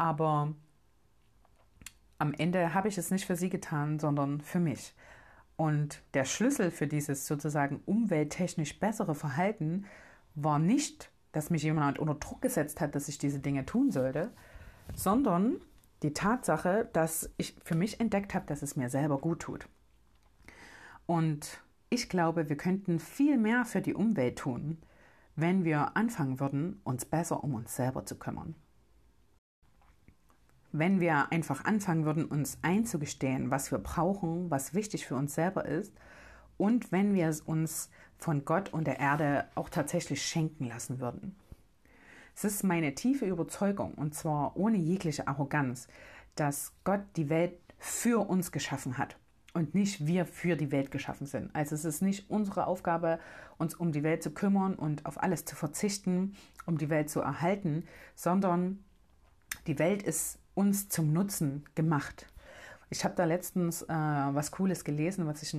Aber 0.00 0.54
am 2.18 2.32
Ende 2.34 2.74
habe 2.74 2.88
ich 2.88 2.98
es 2.98 3.10
nicht 3.10 3.26
für 3.26 3.36
sie 3.36 3.50
getan, 3.50 3.98
sondern 3.98 4.40
für 4.40 4.60
mich. 4.60 4.94
Und 5.56 6.02
der 6.14 6.24
Schlüssel 6.24 6.70
für 6.70 6.86
dieses 6.86 7.26
sozusagen 7.26 7.82
umwelttechnisch 7.86 8.78
bessere 8.80 9.14
Verhalten 9.14 9.84
war 10.34 10.58
nicht 10.58 11.10
dass 11.32 11.50
mich 11.50 11.62
jemand 11.62 11.98
unter 11.98 12.14
Druck 12.14 12.42
gesetzt 12.42 12.80
hat, 12.80 12.94
dass 12.94 13.08
ich 13.08 13.18
diese 13.18 13.40
Dinge 13.40 13.66
tun 13.66 13.90
sollte, 13.90 14.30
sondern 14.94 15.60
die 16.02 16.12
Tatsache, 16.12 16.88
dass 16.92 17.30
ich 17.36 17.54
für 17.62 17.74
mich 17.74 18.00
entdeckt 18.00 18.34
habe, 18.34 18.46
dass 18.46 18.62
es 18.62 18.76
mir 18.76 18.88
selber 18.88 19.18
gut 19.18 19.40
tut. 19.40 19.68
Und 21.06 21.60
ich 21.88 22.08
glaube, 22.08 22.48
wir 22.48 22.56
könnten 22.56 22.98
viel 22.98 23.36
mehr 23.36 23.64
für 23.64 23.80
die 23.80 23.94
Umwelt 23.94 24.38
tun, 24.38 24.78
wenn 25.36 25.64
wir 25.64 25.96
anfangen 25.96 26.40
würden, 26.40 26.80
uns 26.84 27.04
besser 27.04 27.44
um 27.44 27.54
uns 27.54 27.74
selber 27.76 28.04
zu 28.04 28.16
kümmern. 28.16 28.54
Wenn 30.72 31.00
wir 31.00 31.32
einfach 31.32 31.64
anfangen 31.64 32.04
würden, 32.04 32.24
uns 32.24 32.58
einzugestehen, 32.62 33.50
was 33.50 33.70
wir 33.72 33.78
brauchen, 33.78 34.50
was 34.50 34.74
wichtig 34.74 35.06
für 35.06 35.16
uns 35.16 35.34
selber 35.34 35.64
ist, 35.64 35.92
und 36.56 36.92
wenn 36.92 37.14
wir 37.14 37.28
es 37.28 37.40
uns 37.40 37.90
von 38.18 38.44
Gott 38.44 38.72
und 38.72 38.86
der 38.86 39.00
Erde 39.00 39.46
auch 39.54 39.70
tatsächlich 39.70 40.22
schenken 40.22 40.66
lassen 40.66 41.00
würden. 41.00 41.34
Es 42.36 42.44
ist 42.44 42.64
meine 42.64 42.94
tiefe 42.94 43.26
Überzeugung, 43.26 43.94
und 43.94 44.14
zwar 44.14 44.56
ohne 44.56 44.76
jegliche 44.76 45.26
Arroganz, 45.26 45.88
dass 46.34 46.72
Gott 46.84 47.00
die 47.16 47.30
Welt 47.30 47.58
für 47.78 48.28
uns 48.28 48.52
geschaffen 48.52 48.98
hat 48.98 49.16
und 49.54 49.74
nicht 49.74 50.06
wir 50.06 50.26
für 50.26 50.56
die 50.56 50.70
Welt 50.70 50.90
geschaffen 50.90 51.26
sind. 51.26 51.54
Also 51.54 51.74
es 51.74 51.84
ist 51.84 52.02
nicht 52.02 52.30
unsere 52.30 52.66
Aufgabe, 52.66 53.18
uns 53.58 53.74
um 53.74 53.90
die 53.90 54.02
Welt 54.02 54.22
zu 54.22 54.30
kümmern 54.30 54.74
und 54.74 55.06
auf 55.06 55.22
alles 55.22 55.44
zu 55.44 55.56
verzichten, 55.56 56.36
um 56.66 56.78
die 56.78 56.90
Welt 56.90 57.10
zu 57.10 57.20
erhalten, 57.20 57.84
sondern 58.14 58.84
die 59.66 59.78
Welt 59.78 60.02
ist 60.02 60.38
uns 60.60 60.90
zum 60.90 61.12
Nutzen 61.12 61.64
gemacht. 61.74 62.26
Ich 62.90 63.04
habe 63.04 63.14
da 63.14 63.24
letztens 63.24 63.82
äh, 63.82 63.88
was 63.88 64.50
Cooles 64.50 64.84
gelesen, 64.84 65.26
was 65.26 65.42
ich 65.42 65.56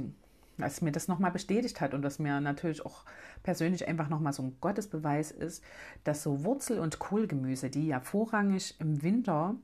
als 0.59 0.81
mir 0.81 0.91
das 0.91 1.07
nochmal 1.07 1.31
bestätigt 1.31 1.81
hat 1.81 1.95
und 1.95 2.03
was 2.03 2.19
mir 2.19 2.39
natürlich 2.39 2.85
auch 2.85 3.03
persönlich 3.41 3.87
einfach 3.87 4.09
nochmal 4.09 4.33
so 4.33 4.43
ein 4.43 4.57
Gottesbeweis 4.61 5.31
ist, 5.31 5.63
dass 6.03 6.21
so 6.21 6.43
Wurzel- 6.43 6.79
und 6.79 6.99
Kohlgemüse, 6.99 7.71
die 7.71 7.87
ja 7.87 7.99
vorrangig 7.99 8.75
im 8.79 9.01
Winter, 9.01 9.55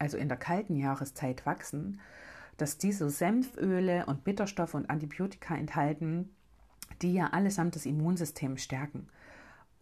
also 0.00 0.16
in 0.16 0.28
der 0.28 0.38
kalten 0.38 0.74
Jahreszeit 0.74 1.46
wachsen, 1.46 2.00
dass 2.56 2.78
diese 2.78 3.10
Senföle 3.10 4.06
und 4.06 4.24
Bitterstoffe 4.24 4.74
und 4.74 4.90
Antibiotika 4.90 5.54
enthalten, 5.54 6.34
die 7.00 7.14
ja 7.14 7.28
allesamt 7.28 7.76
das 7.76 7.86
Immunsystem 7.86 8.56
stärken. 8.56 9.06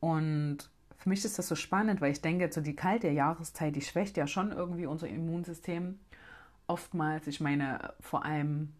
Und 0.00 0.70
für 1.02 1.08
mich 1.08 1.24
ist 1.24 1.36
das 1.36 1.48
so 1.48 1.56
spannend, 1.56 2.00
weil 2.00 2.12
ich 2.12 2.20
denke, 2.20 2.48
so 2.52 2.60
die 2.60 2.76
kalte 2.76 3.08
Jahreszeit, 3.08 3.74
die 3.74 3.80
schwächt 3.80 4.16
ja 4.16 4.28
schon 4.28 4.52
irgendwie 4.52 4.86
unser 4.86 5.08
Immunsystem. 5.08 5.98
Oftmals, 6.68 7.26
ich 7.26 7.40
meine, 7.40 7.92
vor 7.98 8.24
allem 8.24 8.72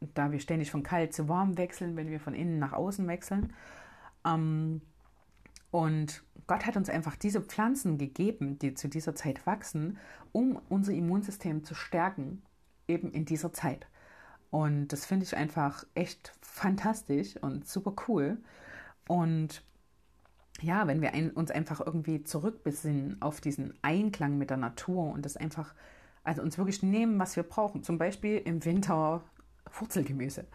da 0.00 0.32
wir 0.32 0.40
ständig 0.40 0.70
von 0.70 0.82
kalt 0.82 1.12
zu 1.12 1.28
warm 1.28 1.58
wechseln, 1.58 1.96
wenn 1.96 2.10
wir 2.10 2.18
von 2.18 2.32
innen 2.32 2.58
nach 2.58 2.72
außen 2.72 3.06
wechseln. 3.08 3.52
Ähm, 4.24 4.80
und 5.70 6.22
Gott 6.46 6.64
hat 6.64 6.78
uns 6.78 6.88
einfach 6.88 7.14
diese 7.14 7.42
Pflanzen 7.42 7.98
gegeben, 7.98 8.58
die 8.58 8.72
zu 8.72 8.88
dieser 8.88 9.14
Zeit 9.14 9.46
wachsen, 9.46 9.98
um 10.32 10.58
unser 10.70 10.94
Immunsystem 10.94 11.62
zu 11.62 11.74
stärken, 11.74 12.40
eben 12.86 13.12
in 13.12 13.26
dieser 13.26 13.52
Zeit. 13.52 13.86
Und 14.48 14.88
das 14.88 15.04
finde 15.04 15.26
ich 15.26 15.36
einfach 15.36 15.84
echt 15.94 16.32
fantastisch 16.40 17.36
und 17.42 17.68
super 17.68 17.94
cool. 18.08 18.38
Und 19.06 19.62
ja, 20.60 20.86
wenn 20.86 21.00
wir 21.00 21.14
ein, 21.14 21.30
uns 21.30 21.50
einfach 21.50 21.80
irgendwie 21.84 22.24
zurückbesinnen 22.24 23.20
auf 23.20 23.40
diesen 23.40 23.74
Einklang 23.82 24.38
mit 24.38 24.50
der 24.50 24.56
Natur 24.56 25.12
und 25.12 25.24
das 25.24 25.36
einfach, 25.36 25.74
also 26.24 26.42
uns 26.42 26.58
wirklich 26.58 26.82
nehmen, 26.82 27.18
was 27.18 27.36
wir 27.36 27.42
brauchen. 27.42 27.82
Zum 27.82 27.98
Beispiel 27.98 28.38
im 28.38 28.64
Winter 28.64 29.22
Wurzelgemüse 29.72 30.46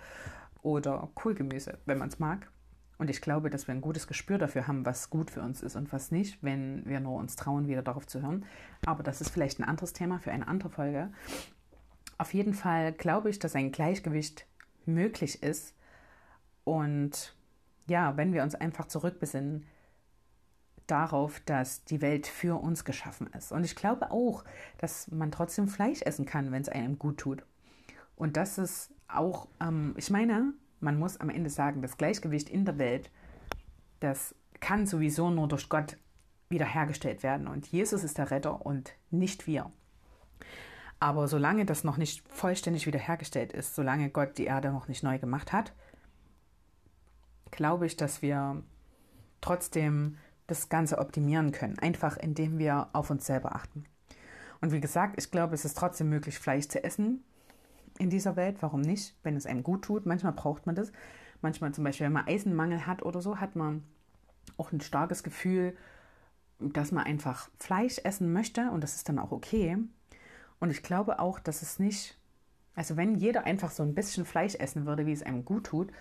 oder 0.62 1.10
Kohlgemüse, 1.13 1.78
wenn 1.86 1.98
man 1.98 2.10
es 2.10 2.20
mag. 2.20 2.50
Und 2.98 3.10
ich 3.10 3.22
glaube, 3.22 3.50
dass 3.50 3.68
wir 3.68 3.74
ein 3.74 3.82
gutes 3.82 4.08
Gespür 4.08 4.38
dafür 4.38 4.68
haben, 4.68 4.86
was 4.86 5.10
gut 5.10 5.32
für 5.32 5.42
uns 5.42 5.62
ist 5.62 5.76
und 5.76 5.92
was 5.92 6.12
nicht, 6.12 6.42
wenn 6.42 6.86
wir 6.86 7.00
nur 7.00 7.20
uns 7.20 7.36
trauen, 7.36 7.68
wieder 7.68 7.82
darauf 7.82 8.08
zu 8.08 8.22
hören. 8.22 8.46
Aber 8.86 9.04
das 9.04 9.20
ist 9.20 9.30
vielleicht 9.30 9.60
ein 9.60 9.66
anderes 9.66 9.94
Thema 9.94 10.20
für 10.20 10.32
eine 10.32 10.48
andere 10.48 10.70
Folge. 10.70 11.12
Auf 12.18 12.34
jeden 12.34 12.54
Fall 12.54 12.94
glaube 12.94 13.30
ich, 13.30 13.39
dass 13.39 13.56
ein 13.56 13.72
Gleichgewicht 13.72 14.46
möglich 14.86 15.42
ist. 15.44 15.76
Und 16.63 17.36
ja, 17.88 18.16
wenn 18.16 18.32
wir 18.32 18.44
uns 18.44 18.56
einfach 18.56 18.86
zurückbesinnen 18.86 19.66
darauf, 20.88 21.39
dass 21.41 21.84
die 21.86 22.02
Welt 22.02 22.28
für 22.28 22.62
uns 22.62 22.86
geschaffen 22.86 23.28
ist. 23.38 23.52
Und 23.52 23.63
ich 23.63 23.76
glaube 23.76 24.12
auch, 24.12 24.43
dass 24.78 25.10
man 25.12 25.32
trotzdem 25.32 25.67
Fleisch 25.67 26.02
essen 26.02 26.26
kann, 26.26 26.52
wenn 26.52 26.62
es 26.62 26.69
einem 26.69 27.00
gut 27.00 27.17
tut. 27.17 27.43
Und 28.15 28.38
das 28.38 28.58
ist 28.58 28.93
auch, 29.08 29.48
ähm, 29.60 29.93
ich 29.98 30.10
meine, 30.10 30.54
man 30.80 31.00
muss 31.00 31.19
am 31.19 31.30
Ende 31.30 31.50
sagen, 31.50 31.82
das 31.82 31.98
Gleichgewicht 31.98 32.50
in 32.50 32.65
der 32.65 32.78
Welt, 32.78 33.10
das 34.00 34.36
kann 34.60 34.86
sowieso 34.86 35.30
nur 35.30 35.48
durch 35.48 35.69
Gott 35.69 35.98
wiederhergestellt 36.50 37.24
werden. 37.24 37.48
Und 37.48 37.67
Jesus 37.67 38.04
ist 38.04 38.17
der 38.17 38.32
Retter 38.32 38.65
und 38.65 38.93
nicht 39.10 39.48
wir. 39.48 39.72
Aber 41.00 41.28
solange 41.28 41.65
das 41.65 41.84
noch 41.84 41.98
nicht 41.98 42.26
vollständig 42.30 42.86
wiederhergestellt 42.86 43.52
ist, 43.52 43.76
solange 43.76 44.10
Gott 44.10 44.38
die 44.38 44.46
Erde 44.46 44.72
noch 44.72 44.88
nicht 44.88 45.04
neu 45.04 45.19
gemacht 45.19 45.52
hat, 45.52 45.74
glaube 47.52 47.86
ich, 47.86 47.98
dass 47.98 48.22
wir 48.22 48.63
trotzdem 49.41 50.17
das 50.47 50.69
Ganze 50.69 50.97
optimieren 50.97 51.51
können, 51.51 51.79
einfach 51.79 52.17
indem 52.17 52.58
wir 52.60 52.89
auf 52.93 53.10
uns 53.10 53.25
selber 53.25 53.56
achten. 53.56 53.86
Und 54.62 54.71
wie 54.71 54.82
gesagt, 54.82 55.15
ich 55.17 55.32
glaube, 55.32 55.56
es 55.56 55.65
ist 55.65 55.77
trotzdem 55.77 56.10
möglich, 56.10 56.39
Fleisch 56.39 56.67
zu 56.67 56.84
essen 56.84 57.23
in 57.99 58.10
dieser 58.10 58.36
Welt. 58.36 58.58
Warum 58.62 58.82
nicht, 58.82 59.15
wenn 59.23 59.36
es 59.36 59.45
einem 59.45 59.63
gut 59.63 59.84
tut? 59.84 60.06
Manchmal 60.06 60.34
braucht 60.34 60.65
man 60.65 60.75
das. 60.75 60.91
Manchmal 61.41 61.73
zum 61.73 61.84
Beispiel, 61.84 62.06
wenn 62.06 62.13
man 62.13 62.27
Eisenmangel 62.27 62.88
hat 62.88 63.03
oder 63.03 63.21
so, 63.21 63.39
hat 63.39 63.56
man 63.56 63.84
auch 64.58 64.71
ein 64.71 64.82
starkes 64.82 65.23
Gefühl, 65.23 65.75
dass 66.60 66.91
man 66.91 67.06
einfach 67.06 67.49
Fleisch 67.60 67.99
essen 68.03 68.32
möchte 68.32 68.71
und 68.71 68.82
das 68.82 68.95
ist 68.95 69.10
dann 69.10 69.19
auch 69.19 69.32
okay. 69.32 69.77
Und 70.60 70.69
ich 70.69 70.84
glaube 70.84 71.19
auch, 71.19 71.39
dass 71.39 71.62
es 71.62 71.79
nicht, 71.79 72.17
also 72.75 72.95
wenn 72.95 73.15
jeder 73.15 73.45
einfach 73.45 73.71
so 73.71 73.84
ein 73.84 73.95
bisschen 73.95 74.25
Fleisch 74.25 74.56
essen 74.56 74.86
würde, 74.86 75.06
wie 75.06 75.12
es 75.12 75.23
einem 75.23 75.43
gut 75.43 75.65
tut, 75.65 75.91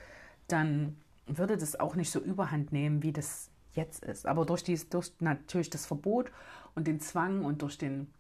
dann 0.47 0.97
würde 1.27 1.57
das 1.57 1.79
auch 1.79 1.97
nicht 1.97 2.11
so 2.11 2.21
überhand 2.21 2.73
nehmen, 2.73 3.03
wie 3.03 3.13
das 3.13 3.51
jetzt 3.75 4.05
ist. 4.05 4.27
Aber 4.27 4.45
durch, 4.45 4.65
dies, 4.65 4.89
durch 4.89 5.13
natürlich 5.21 5.71
das 5.71 5.87
Verbot 5.87 6.31
und 6.75 6.87
den 6.87 7.01
Zwang 7.01 7.45
und 7.45 7.63
durch 7.63 7.79
den 7.79 8.13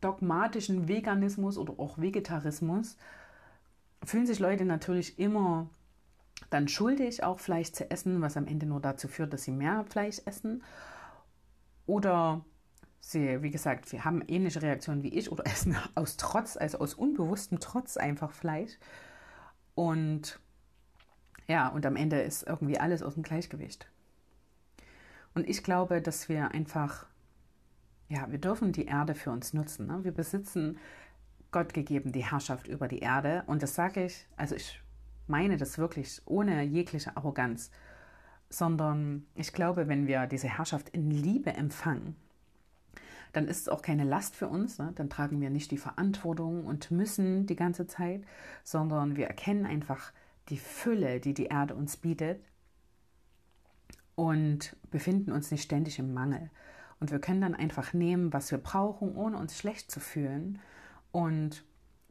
dogmatischen 0.00 0.88
Veganismus 0.88 1.56
oder 1.56 1.74
auch 1.78 1.98
Vegetarismus 1.98 2.96
fühlen 4.04 4.26
sich 4.26 4.38
Leute 4.38 4.64
natürlich 4.64 5.18
immer 5.18 5.68
dann 6.50 6.68
schuldig, 6.68 7.22
auch 7.24 7.40
Fleisch 7.40 7.72
zu 7.72 7.90
essen, 7.90 8.20
was 8.20 8.36
am 8.36 8.46
Ende 8.46 8.66
nur 8.66 8.80
dazu 8.80 9.08
führt, 9.08 9.32
dass 9.32 9.44
sie 9.44 9.50
mehr 9.50 9.84
Fleisch 9.88 10.20
essen. 10.26 10.62
Oder 11.86 12.44
sie, 13.00 13.42
wie 13.42 13.50
gesagt, 13.50 13.90
wir 13.92 14.04
haben 14.04 14.22
ähnliche 14.26 14.62
Reaktionen 14.62 15.02
wie 15.02 15.08
ich 15.08 15.30
oder 15.32 15.46
essen 15.50 15.76
aus 15.94 16.16
Trotz, 16.16 16.56
also 16.56 16.78
aus 16.78 16.94
unbewusstem 16.94 17.60
Trotz 17.60 17.96
einfach 17.96 18.32
Fleisch. 18.32 18.72
Und 19.74 20.38
ja, 21.46 21.68
und 21.68 21.84
am 21.86 21.96
Ende 21.96 22.20
ist 22.20 22.46
irgendwie 22.46 22.78
alles 22.78 23.02
aus 23.02 23.14
dem 23.14 23.22
Gleichgewicht. 23.22 23.86
Und 25.34 25.48
ich 25.48 25.62
glaube, 25.62 26.00
dass 26.00 26.28
wir 26.28 26.52
einfach, 26.52 27.06
ja, 28.08 28.30
wir 28.30 28.38
dürfen 28.38 28.72
die 28.72 28.86
Erde 28.86 29.14
für 29.14 29.30
uns 29.30 29.52
nutzen. 29.52 29.86
Ne? 29.86 30.04
Wir 30.04 30.12
besitzen 30.12 30.78
Gott 31.50 31.74
gegeben 31.74 32.12
die 32.12 32.24
Herrschaft 32.24 32.68
über 32.68 32.88
die 32.88 33.00
Erde. 33.00 33.42
Und 33.46 33.62
das 33.62 33.74
sage 33.74 34.04
ich, 34.04 34.26
also 34.36 34.54
ich 34.54 34.80
meine 35.26 35.56
das 35.56 35.78
wirklich 35.78 36.22
ohne 36.24 36.62
jegliche 36.62 37.16
Arroganz, 37.16 37.70
sondern 38.48 39.26
ich 39.34 39.52
glaube, 39.52 39.88
wenn 39.88 40.06
wir 40.06 40.26
diese 40.26 40.48
Herrschaft 40.48 40.90
in 40.90 41.10
Liebe 41.10 41.52
empfangen, 41.52 42.16
dann 43.32 43.48
ist 43.48 43.62
es 43.62 43.68
auch 43.68 43.82
keine 43.82 44.04
Last 44.04 44.36
für 44.36 44.46
uns, 44.46 44.78
ne? 44.78 44.92
dann 44.94 45.10
tragen 45.10 45.40
wir 45.40 45.50
nicht 45.50 45.72
die 45.72 45.78
Verantwortung 45.78 46.64
und 46.66 46.92
müssen 46.92 47.46
die 47.46 47.56
ganze 47.56 47.88
Zeit, 47.88 48.22
sondern 48.62 49.16
wir 49.16 49.26
erkennen 49.26 49.66
einfach 49.66 50.12
die 50.50 50.58
Fülle, 50.58 51.18
die 51.18 51.34
die 51.34 51.46
Erde 51.46 51.74
uns 51.74 51.96
bietet 51.96 52.40
und 54.14 54.76
befinden 54.90 55.32
uns 55.32 55.50
nicht 55.50 55.62
ständig 55.62 55.98
im 55.98 56.14
Mangel. 56.14 56.50
Und 57.00 57.10
wir 57.10 57.18
können 57.18 57.40
dann 57.40 57.54
einfach 57.54 57.92
nehmen, 57.92 58.32
was 58.32 58.50
wir 58.50 58.58
brauchen, 58.58 59.14
ohne 59.14 59.36
uns 59.36 59.58
schlecht 59.58 59.90
zu 59.90 60.00
fühlen 60.00 60.58
und 61.12 61.64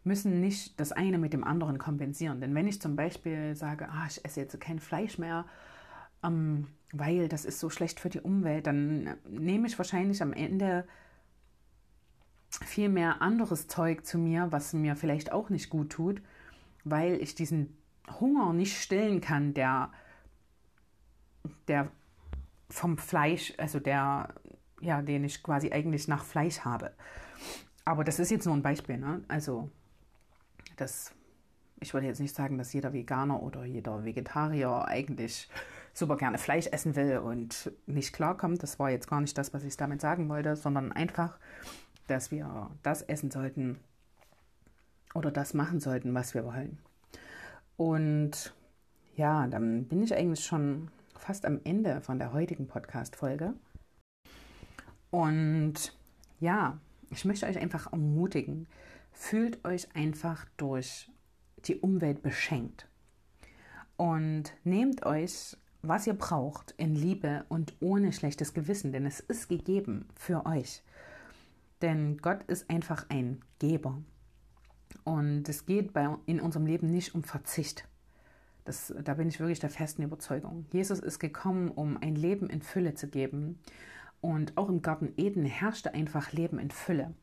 müssen 0.03 0.41
nicht 0.41 0.79
das 0.79 0.91
eine 0.91 1.17
mit 1.17 1.33
dem 1.33 1.43
anderen 1.43 1.77
kompensieren. 1.77 2.41
Denn 2.41 2.53
wenn 2.55 2.67
ich 2.67 2.81
zum 2.81 2.95
Beispiel 2.95 3.55
sage, 3.55 3.89
ah, 3.89 4.05
ich 4.09 4.23
esse 4.25 4.41
jetzt 4.41 4.59
kein 4.59 4.79
Fleisch 4.79 5.17
mehr, 5.17 5.45
ähm, 6.23 6.67
weil 6.91 7.27
das 7.27 7.45
ist 7.45 7.59
so 7.59 7.69
schlecht 7.69 7.99
für 7.99 8.09
die 8.09 8.21
Umwelt, 8.21 8.67
dann 8.67 9.15
nehme 9.27 9.67
ich 9.67 9.77
wahrscheinlich 9.77 10.21
am 10.21 10.33
Ende 10.33 10.85
viel 12.49 12.89
mehr 12.89 13.21
anderes 13.21 13.67
Zeug 13.67 14.05
zu 14.05 14.17
mir, 14.17 14.51
was 14.51 14.73
mir 14.73 14.95
vielleicht 14.95 15.31
auch 15.31 15.49
nicht 15.49 15.69
gut 15.69 15.91
tut, 15.91 16.21
weil 16.83 17.15
ich 17.21 17.33
diesen 17.33 17.75
Hunger 18.19 18.53
nicht 18.53 18.79
stillen 18.79 19.21
kann, 19.21 19.53
der, 19.53 19.91
der 21.67 21.89
vom 22.69 22.97
Fleisch, 22.97 23.53
also 23.57 23.79
der, 23.79 24.33
ja, 24.81 25.01
den 25.01 25.23
ich 25.23 25.43
quasi 25.43 25.71
eigentlich 25.71 26.07
nach 26.07 26.23
Fleisch 26.23 26.61
habe. 26.61 26.91
Aber 27.85 28.03
das 28.03 28.19
ist 28.19 28.31
jetzt 28.31 28.45
nur 28.45 28.55
ein 28.55 28.63
Beispiel, 28.63 28.97
ne? 28.97 29.23
Also 29.27 29.69
das, 30.77 31.13
ich 31.79 31.93
würde 31.93 32.07
jetzt 32.07 32.19
nicht 32.19 32.35
sagen, 32.35 32.57
dass 32.57 32.73
jeder 32.73 32.93
Veganer 32.93 33.43
oder 33.43 33.65
jeder 33.65 34.03
Vegetarier 34.05 34.85
eigentlich 34.87 35.49
super 35.93 36.17
gerne 36.17 36.37
Fleisch 36.37 36.67
essen 36.67 36.95
will 36.95 37.19
und 37.19 37.71
nicht 37.85 38.13
klarkommt. 38.13 38.63
Das 38.63 38.79
war 38.79 38.89
jetzt 38.89 39.09
gar 39.09 39.21
nicht 39.21 39.37
das, 39.37 39.53
was 39.53 39.63
ich 39.63 39.77
damit 39.77 40.01
sagen 40.01 40.29
wollte, 40.29 40.55
sondern 40.55 40.91
einfach, 40.91 41.37
dass 42.07 42.31
wir 42.31 42.71
das 42.81 43.03
essen 43.03 43.29
sollten 43.29 43.79
oder 45.13 45.31
das 45.31 45.53
machen 45.53 45.79
sollten, 45.79 46.13
was 46.13 46.33
wir 46.33 46.45
wollen. 46.45 46.79
Und 47.77 48.55
ja, 49.15 49.45
dann 49.47 49.85
bin 49.85 50.01
ich 50.01 50.15
eigentlich 50.15 50.43
schon 50.43 50.89
fast 51.23 51.45
am 51.45 51.61
Ende 51.63 52.01
von 52.01 52.19
der 52.19 52.33
heutigen 52.33 52.67
Podcast-Folge. 52.67 53.53
Und 55.09 55.97
ja, 56.41 56.79
ich 57.11 57.23
möchte 57.23 57.45
euch 57.45 57.57
einfach 57.57 57.93
ermutigen, 57.93 58.67
fühlt 59.13 59.63
euch 59.63 59.95
einfach 59.95 60.45
durch 60.57 61.09
die 61.65 61.77
Umwelt 61.77 62.23
beschenkt 62.23 62.89
und 63.95 64.53
nehmt 64.65 65.05
euch, 65.05 65.55
was 65.81 66.07
ihr 66.07 66.13
braucht, 66.13 66.71
in 66.77 66.93
Liebe 66.93 67.45
und 67.47 67.73
ohne 67.79 68.11
schlechtes 68.11 68.53
Gewissen, 68.53 68.91
denn 68.91 69.05
es 69.05 69.21
ist 69.21 69.47
gegeben 69.47 70.09
für 70.15 70.45
euch. 70.45 70.83
Denn 71.81 72.17
Gott 72.17 72.43
ist 72.43 72.69
einfach 72.69 73.05
ein 73.09 73.41
Geber. 73.59 74.01
Und 75.05 75.47
es 75.47 75.65
geht 75.65 75.93
bei, 75.93 76.15
in 76.25 76.41
unserem 76.41 76.65
Leben 76.65 76.91
nicht 76.91 77.15
um 77.15 77.23
Verzicht. 77.23 77.87
Das, 78.65 78.93
da 79.03 79.15
bin 79.15 79.27
ich 79.27 79.39
wirklich 79.39 79.59
der 79.59 79.69
festen 79.69 80.03
Überzeugung. 80.03 80.65
Jesus 80.71 80.99
ist 80.99 81.19
gekommen, 81.19 81.69
um 81.69 81.97
ein 81.97 82.15
Leben 82.15 82.49
in 82.49 82.61
Fülle 82.61 82.93
zu 82.93 83.07
geben. 83.07 83.59
Und 84.21 84.57
auch 84.57 84.69
im 84.69 84.81
Garten 84.81 85.13
Eden 85.17 85.43
herrschte 85.45 85.93
einfach 85.93 86.31
Leben 86.31 86.59
in 86.59 86.71
Fülle. 86.71 87.13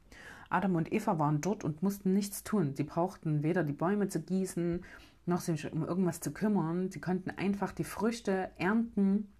Adam 0.51 0.77
und 0.77 0.93
Eva 0.93 1.19
waren 1.19 1.41
dort 1.41 1.65
und 1.65 1.83
mussten 1.83 2.13
nichts 2.13 2.43
tun. 2.43 2.75
Sie 2.75 2.85
brauchten 2.85 3.43
weder 3.43 3.63
die 3.63 3.73
Bäume 3.73 4.09
zu 4.09 4.21
gießen, 4.21 4.85
noch 5.25 5.41
sich 5.41 5.73
um 5.73 5.85
irgendwas 5.87 6.21
zu 6.21 6.33
kümmern. 6.33 6.91
Sie 6.91 7.01
konnten 7.01 7.31
einfach 7.31 7.73
die 7.73 7.85
Früchte 7.85 8.51
ernten 8.59 9.33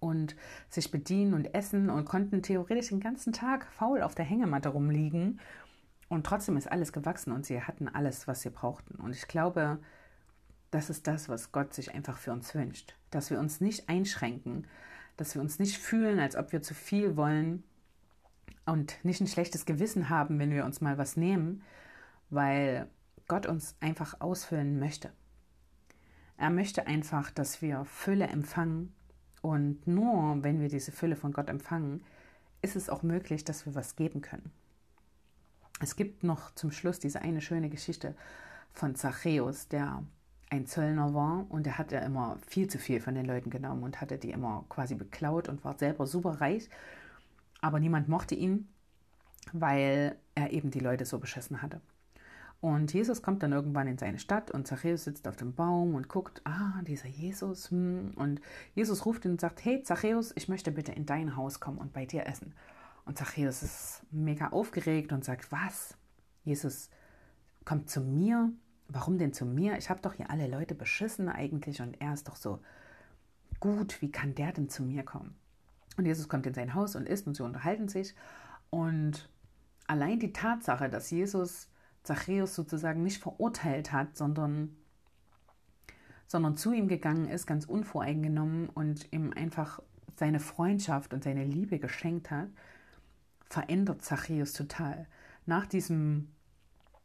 und 0.00 0.34
sich 0.68 0.90
bedienen 0.90 1.34
und 1.34 1.54
essen 1.54 1.90
und 1.90 2.06
konnten 2.06 2.42
theoretisch 2.42 2.88
den 2.88 3.00
ganzen 3.00 3.32
Tag 3.32 3.66
faul 3.66 4.02
auf 4.02 4.14
der 4.14 4.24
Hängematte 4.24 4.70
rumliegen. 4.70 5.40
Und 6.08 6.24
trotzdem 6.24 6.56
ist 6.56 6.70
alles 6.70 6.92
gewachsen 6.92 7.32
und 7.32 7.44
sie 7.44 7.62
hatten 7.62 7.86
alles, 7.86 8.26
was 8.26 8.40
sie 8.40 8.50
brauchten. 8.50 8.96
Und 8.96 9.14
ich 9.14 9.28
glaube, 9.28 9.78
das 10.70 10.90
ist 10.90 11.06
das, 11.06 11.28
was 11.28 11.52
Gott 11.52 11.74
sich 11.74 11.94
einfach 11.94 12.18
für 12.18 12.32
uns 12.32 12.54
wünscht. 12.54 12.94
Dass 13.10 13.30
wir 13.30 13.38
uns 13.38 13.60
nicht 13.60 13.88
einschränken, 13.88 14.66
dass 15.16 15.34
wir 15.34 15.42
uns 15.42 15.58
nicht 15.58 15.78
fühlen, 15.78 16.18
als 16.20 16.36
ob 16.36 16.52
wir 16.52 16.62
zu 16.62 16.74
viel 16.74 17.16
wollen 17.16 17.64
und 18.66 19.02
nicht 19.04 19.20
ein 19.20 19.26
schlechtes 19.26 19.66
Gewissen 19.66 20.10
haben, 20.10 20.38
wenn 20.38 20.50
wir 20.50 20.64
uns 20.64 20.80
mal 20.80 20.98
was 20.98 21.16
nehmen, 21.16 21.62
weil 22.30 22.88
Gott 23.26 23.46
uns 23.46 23.76
einfach 23.80 24.20
ausfüllen 24.20 24.78
möchte. 24.78 25.10
Er 26.36 26.50
möchte 26.50 26.86
einfach, 26.86 27.30
dass 27.30 27.62
wir 27.62 27.84
Fülle 27.84 28.26
empfangen 28.26 28.94
und 29.42 29.86
nur 29.86 30.42
wenn 30.42 30.60
wir 30.60 30.68
diese 30.68 30.92
Fülle 30.92 31.16
von 31.16 31.32
Gott 31.32 31.48
empfangen, 31.48 32.04
ist 32.62 32.76
es 32.76 32.90
auch 32.90 33.02
möglich, 33.02 33.44
dass 33.44 33.66
wir 33.66 33.74
was 33.74 33.96
geben 33.96 34.20
können. 34.20 34.50
Es 35.80 35.96
gibt 35.96 36.24
noch 36.24 36.54
zum 36.54 36.70
Schluss 36.70 36.98
diese 36.98 37.22
eine 37.22 37.40
schöne 37.40 37.70
Geschichte 37.70 38.14
von 38.72 38.94
Zachäus, 38.94 39.68
der 39.68 40.02
ein 40.50 40.66
Zöllner 40.66 41.14
war 41.14 41.46
und 41.48 41.66
der 41.66 41.78
hat 41.78 41.92
ja 41.92 42.00
immer 42.00 42.38
viel 42.46 42.68
zu 42.68 42.78
viel 42.78 43.00
von 43.00 43.14
den 43.14 43.26
Leuten 43.26 43.50
genommen 43.50 43.82
und 43.82 44.00
hatte 44.00 44.18
die 44.18 44.30
immer 44.30 44.64
quasi 44.68 44.94
beklaut 44.94 45.48
und 45.48 45.64
war 45.64 45.78
selber 45.78 46.06
super 46.06 46.40
reich. 46.40 46.70
Aber 47.60 47.80
niemand 47.80 48.08
mochte 48.08 48.34
ihn, 48.34 48.68
weil 49.52 50.16
er 50.34 50.52
eben 50.52 50.70
die 50.70 50.80
Leute 50.80 51.04
so 51.04 51.18
beschissen 51.18 51.60
hatte. 51.60 51.80
Und 52.60 52.92
Jesus 52.92 53.22
kommt 53.22 53.42
dann 53.42 53.52
irgendwann 53.52 53.86
in 53.86 53.98
seine 53.98 54.18
Stadt 54.18 54.50
und 54.50 54.66
Zachäus 54.66 55.04
sitzt 55.04 55.28
auf 55.28 55.36
dem 55.36 55.54
Baum 55.54 55.94
und 55.94 56.08
guckt, 56.08 56.40
ah, 56.44 56.82
dieser 56.82 57.06
Jesus. 57.06 57.70
Hm. 57.70 58.12
Und 58.16 58.40
Jesus 58.74 59.06
ruft 59.06 59.24
ihn 59.24 59.32
und 59.32 59.40
sagt, 59.40 59.64
hey 59.64 59.82
Zachäus, 59.82 60.32
ich 60.34 60.48
möchte 60.48 60.72
bitte 60.72 60.92
in 60.92 61.06
dein 61.06 61.36
Haus 61.36 61.60
kommen 61.60 61.78
und 61.78 61.92
bei 61.92 62.04
dir 62.04 62.26
essen. 62.26 62.54
Und 63.04 63.16
Zachäus 63.16 63.62
ist 63.62 64.02
mega 64.10 64.48
aufgeregt 64.48 65.12
und 65.12 65.24
sagt, 65.24 65.52
was? 65.52 65.96
Jesus 66.44 66.90
kommt 67.64 67.90
zu 67.90 68.00
mir? 68.00 68.50
Warum 68.88 69.18
denn 69.18 69.32
zu 69.32 69.44
mir? 69.44 69.76
Ich 69.78 69.90
habe 69.90 70.00
doch 70.00 70.14
hier 70.14 70.30
alle 70.30 70.48
Leute 70.48 70.74
beschissen 70.74 71.28
eigentlich 71.28 71.80
und 71.82 72.00
er 72.00 72.14
ist 72.14 72.28
doch 72.28 72.36
so 72.36 72.60
gut. 73.60 74.00
Wie 74.00 74.10
kann 74.10 74.34
der 74.34 74.52
denn 74.52 74.68
zu 74.68 74.82
mir 74.82 75.02
kommen? 75.02 75.34
Und 75.96 76.06
Jesus 76.06 76.28
kommt 76.28 76.46
in 76.46 76.54
sein 76.54 76.74
Haus 76.74 76.96
und 76.96 77.08
isst 77.08 77.26
und 77.26 77.34
sie 77.34 77.42
unterhalten 77.42 77.88
sich. 77.88 78.14
Und 78.70 79.28
allein 79.86 80.20
die 80.20 80.32
Tatsache, 80.32 80.88
dass 80.88 81.10
Jesus 81.10 81.68
Zachäus 82.02 82.54
sozusagen 82.54 83.02
nicht 83.02 83.20
verurteilt 83.20 83.92
hat, 83.92 84.16
sondern, 84.16 84.76
sondern 86.26 86.56
zu 86.56 86.72
ihm 86.72 86.88
gegangen 86.88 87.28
ist, 87.28 87.46
ganz 87.46 87.66
unvoreingenommen 87.66 88.68
und 88.68 89.12
ihm 89.12 89.32
einfach 89.34 89.82
seine 90.16 90.40
Freundschaft 90.40 91.12
und 91.12 91.22
seine 91.24 91.44
Liebe 91.44 91.78
geschenkt 91.78 92.30
hat, 92.30 92.48
verändert 93.48 94.02
Zachäus 94.02 94.52
total. 94.52 95.06
Nach 95.46 95.66
diesem, 95.66 96.28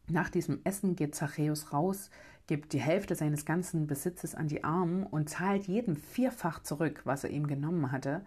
nach 0.08 0.30
diesem 0.30 0.62
Essen 0.64 0.96
geht 0.96 1.16
Zachäus 1.16 1.74
raus, 1.74 2.10
gibt 2.48 2.74
die 2.74 2.82
Hälfte 2.82 3.16
seines 3.16 3.46
ganzen 3.46 3.88
Besitzes 3.88 4.36
an 4.36 4.48
die 4.48 4.64
Armen 4.64 5.04
und 5.04 5.30
zahlt 5.30 5.68
jedem 5.68 5.96
vierfach 5.96 6.62
zurück, 6.62 7.02
was 7.06 7.24
er 7.24 7.30
ihm 7.30 7.48
genommen 7.48 7.92
hatte. 7.92 8.24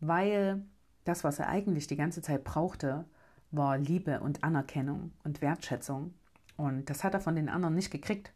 weil 0.00 0.62
das, 1.04 1.24
was 1.24 1.38
er 1.38 1.48
eigentlich 1.48 1.86
die 1.86 1.96
ganze 1.96 2.22
Zeit 2.22 2.44
brauchte, 2.44 3.04
war 3.50 3.78
Liebe 3.78 4.20
und 4.20 4.44
Anerkennung 4.44 5.12
und 5.24 5.40
Wertschätzung. 5.42 6.14
Und 6.56 6.90
das 6.90 7.04
hat 7.04 7.14
er 7.14 7.20
von 7.20 7.36
den 7.36 7.48
anderen 7.48 7.74
nicht 7.74 7.90
gekriegt, 7.90 8.32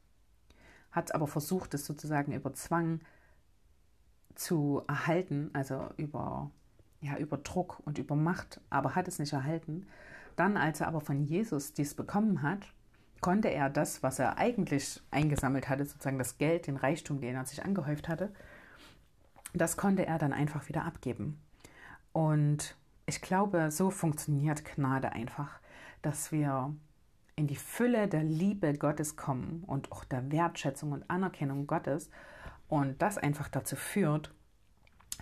hat 0.91 1.15
aber 1.15 1.27
versucht, 1.27 1.75
es 1.75 1.87
sozusagen 1.87 2.33
über 2.33 2.53
Zwang 2.55 3.01
zu 4.35 4.83
erhalten, 4.89 5.51
also 5.53 5.91
über, 5.97 6.51
ja, 7.01 7.17
über 7.19 7.37
Druck 7.39 7.81
und 7.85 7.99
über 7.99 8.17
Macht, 8.17 8.61
aber 8.71 8.95
hat 8.95 9.09
es 9.09 9.19
nicht 9.19 9.33
erhalten. 9.33 9.87
Dann, 10.37 10.57
als 10.57 10.81
er 10.81 10.89
aber 10.89 11.01
von 11.01 11.25
Jesus 11.25 11.73
dies 11.73 11.95
bekommen 11.95 12.43
hat, 12.43 12.67
konnte 13.21 13.49
er 13.49 13.71
das, 13.71 14.03
was 14.03 14.19
er 14.19 14.39
eigentlich 14.39 15.01
eingesammelt 15.11 15.69
hatte, 15.69 15.85
sozusagen 15.85 16.19
das 16.19 16.39
Geld, 16.39 16.67
den 16.67 16.77
Reichtum, 16.77 17.21
den 17.21 17.37
er 17.37 17.47
sich 17.47 17.65
angehäuft 17.65 18.09
hatte, 18.09 18.33
das 19.55 19.77
konnte 19.77 20.05
er 20.05 20.19
dann 20.19 20.33
einfach 20.33 20.69
wieder 20.69 20.85
abgeben. 20.85 21.41
Und 22.13 22.77
ich 23.07 23.21
glaube, 23.21 23.71
so 23.71 23.91
funktioniert 23.91 24.65
Gnade 24.65 25.13
einfach, 25.13 25.61
dass 26.03 26.33
wir 26.33 26.75
in 27.37 27.47
die 27.47 27.57
Fülle 27.57 28.09
der 28.09 28.23
Liebe 28.23 28.75
Gottes 28.75 29.17
kommen 29.17 29.65
und 29.67 29.91
auch 29.91 30.05
der 30.05 30.31
Wertschätzung 30.31 30.93
und 30.93 31.09
Anerkennung 31.11 31.67
Gottes 31.67 32.11
und 32.69 33.01
das 33.03 33.19
einfach 33.19 33.49
dazu 33.49 33.77
führt, 33.77 34.33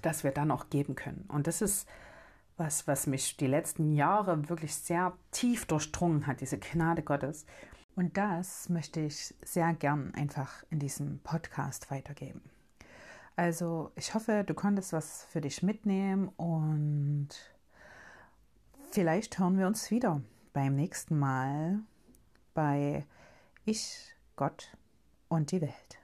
dass 0.02 0.24
wir 0.24 0.32
dann 0.32 0.50
auch 0.50 0.70
geben 0.70 0.94
können. 0.94 1.24
Und 1.28 1.46
das 1.46 1.62
ist 1.62 1.88
was, 2.62 2.86
was 2.86 3.08
mich 3.08 3.36
die 3.36 3.48
letzten 3.48 3.92
Jahre 3.92 4.48
wirklich 4.48 4.74
sehr 4.74 5.12
tief 5.32 5.66
durchdrungen 5.66 6.26
hat, 6.28 6.40
diese 6.40 6.58
Gnade 6.58 7.02
Gottes. 7.02 7.44
Und 7.96 8.16
das 8.16 8.68
möchte 8.68 9.00
ich 9.00 9.34
sehr 9.42 9.74
gern 9.74 10.14
einfach 10.14 10.62
in 10.70 10.78
diesem 10.78 11.18
Podcast 11.24 11.90
weitergeben. 11.90 12.40
Also 13.34 13.90
ich 13.96 14.14
hoffe, 14.14 14.44
du 14.46 14.54
konntest 14.54 14.92
was 14.92 15.24
für 15.24 15.40
dich 15.40 15.62
mitnehmen 15.62 16.28
und 16.36 17.28
vielleicht 18.90 19.38
hören 19.38 19.58
wir 19.58 19.66
uns 19.66 19.90
wieder 19.90 20.22
beim 20.52 20.76
nächsten 20.76 21.18
Mal 21.18 21.80
bei 22.54 23.04
Ich, 23.64 24.14
Gott 24.36 24.76
und 25.28 25.50
die 25.50 25.62
Welt. 25.62 26.01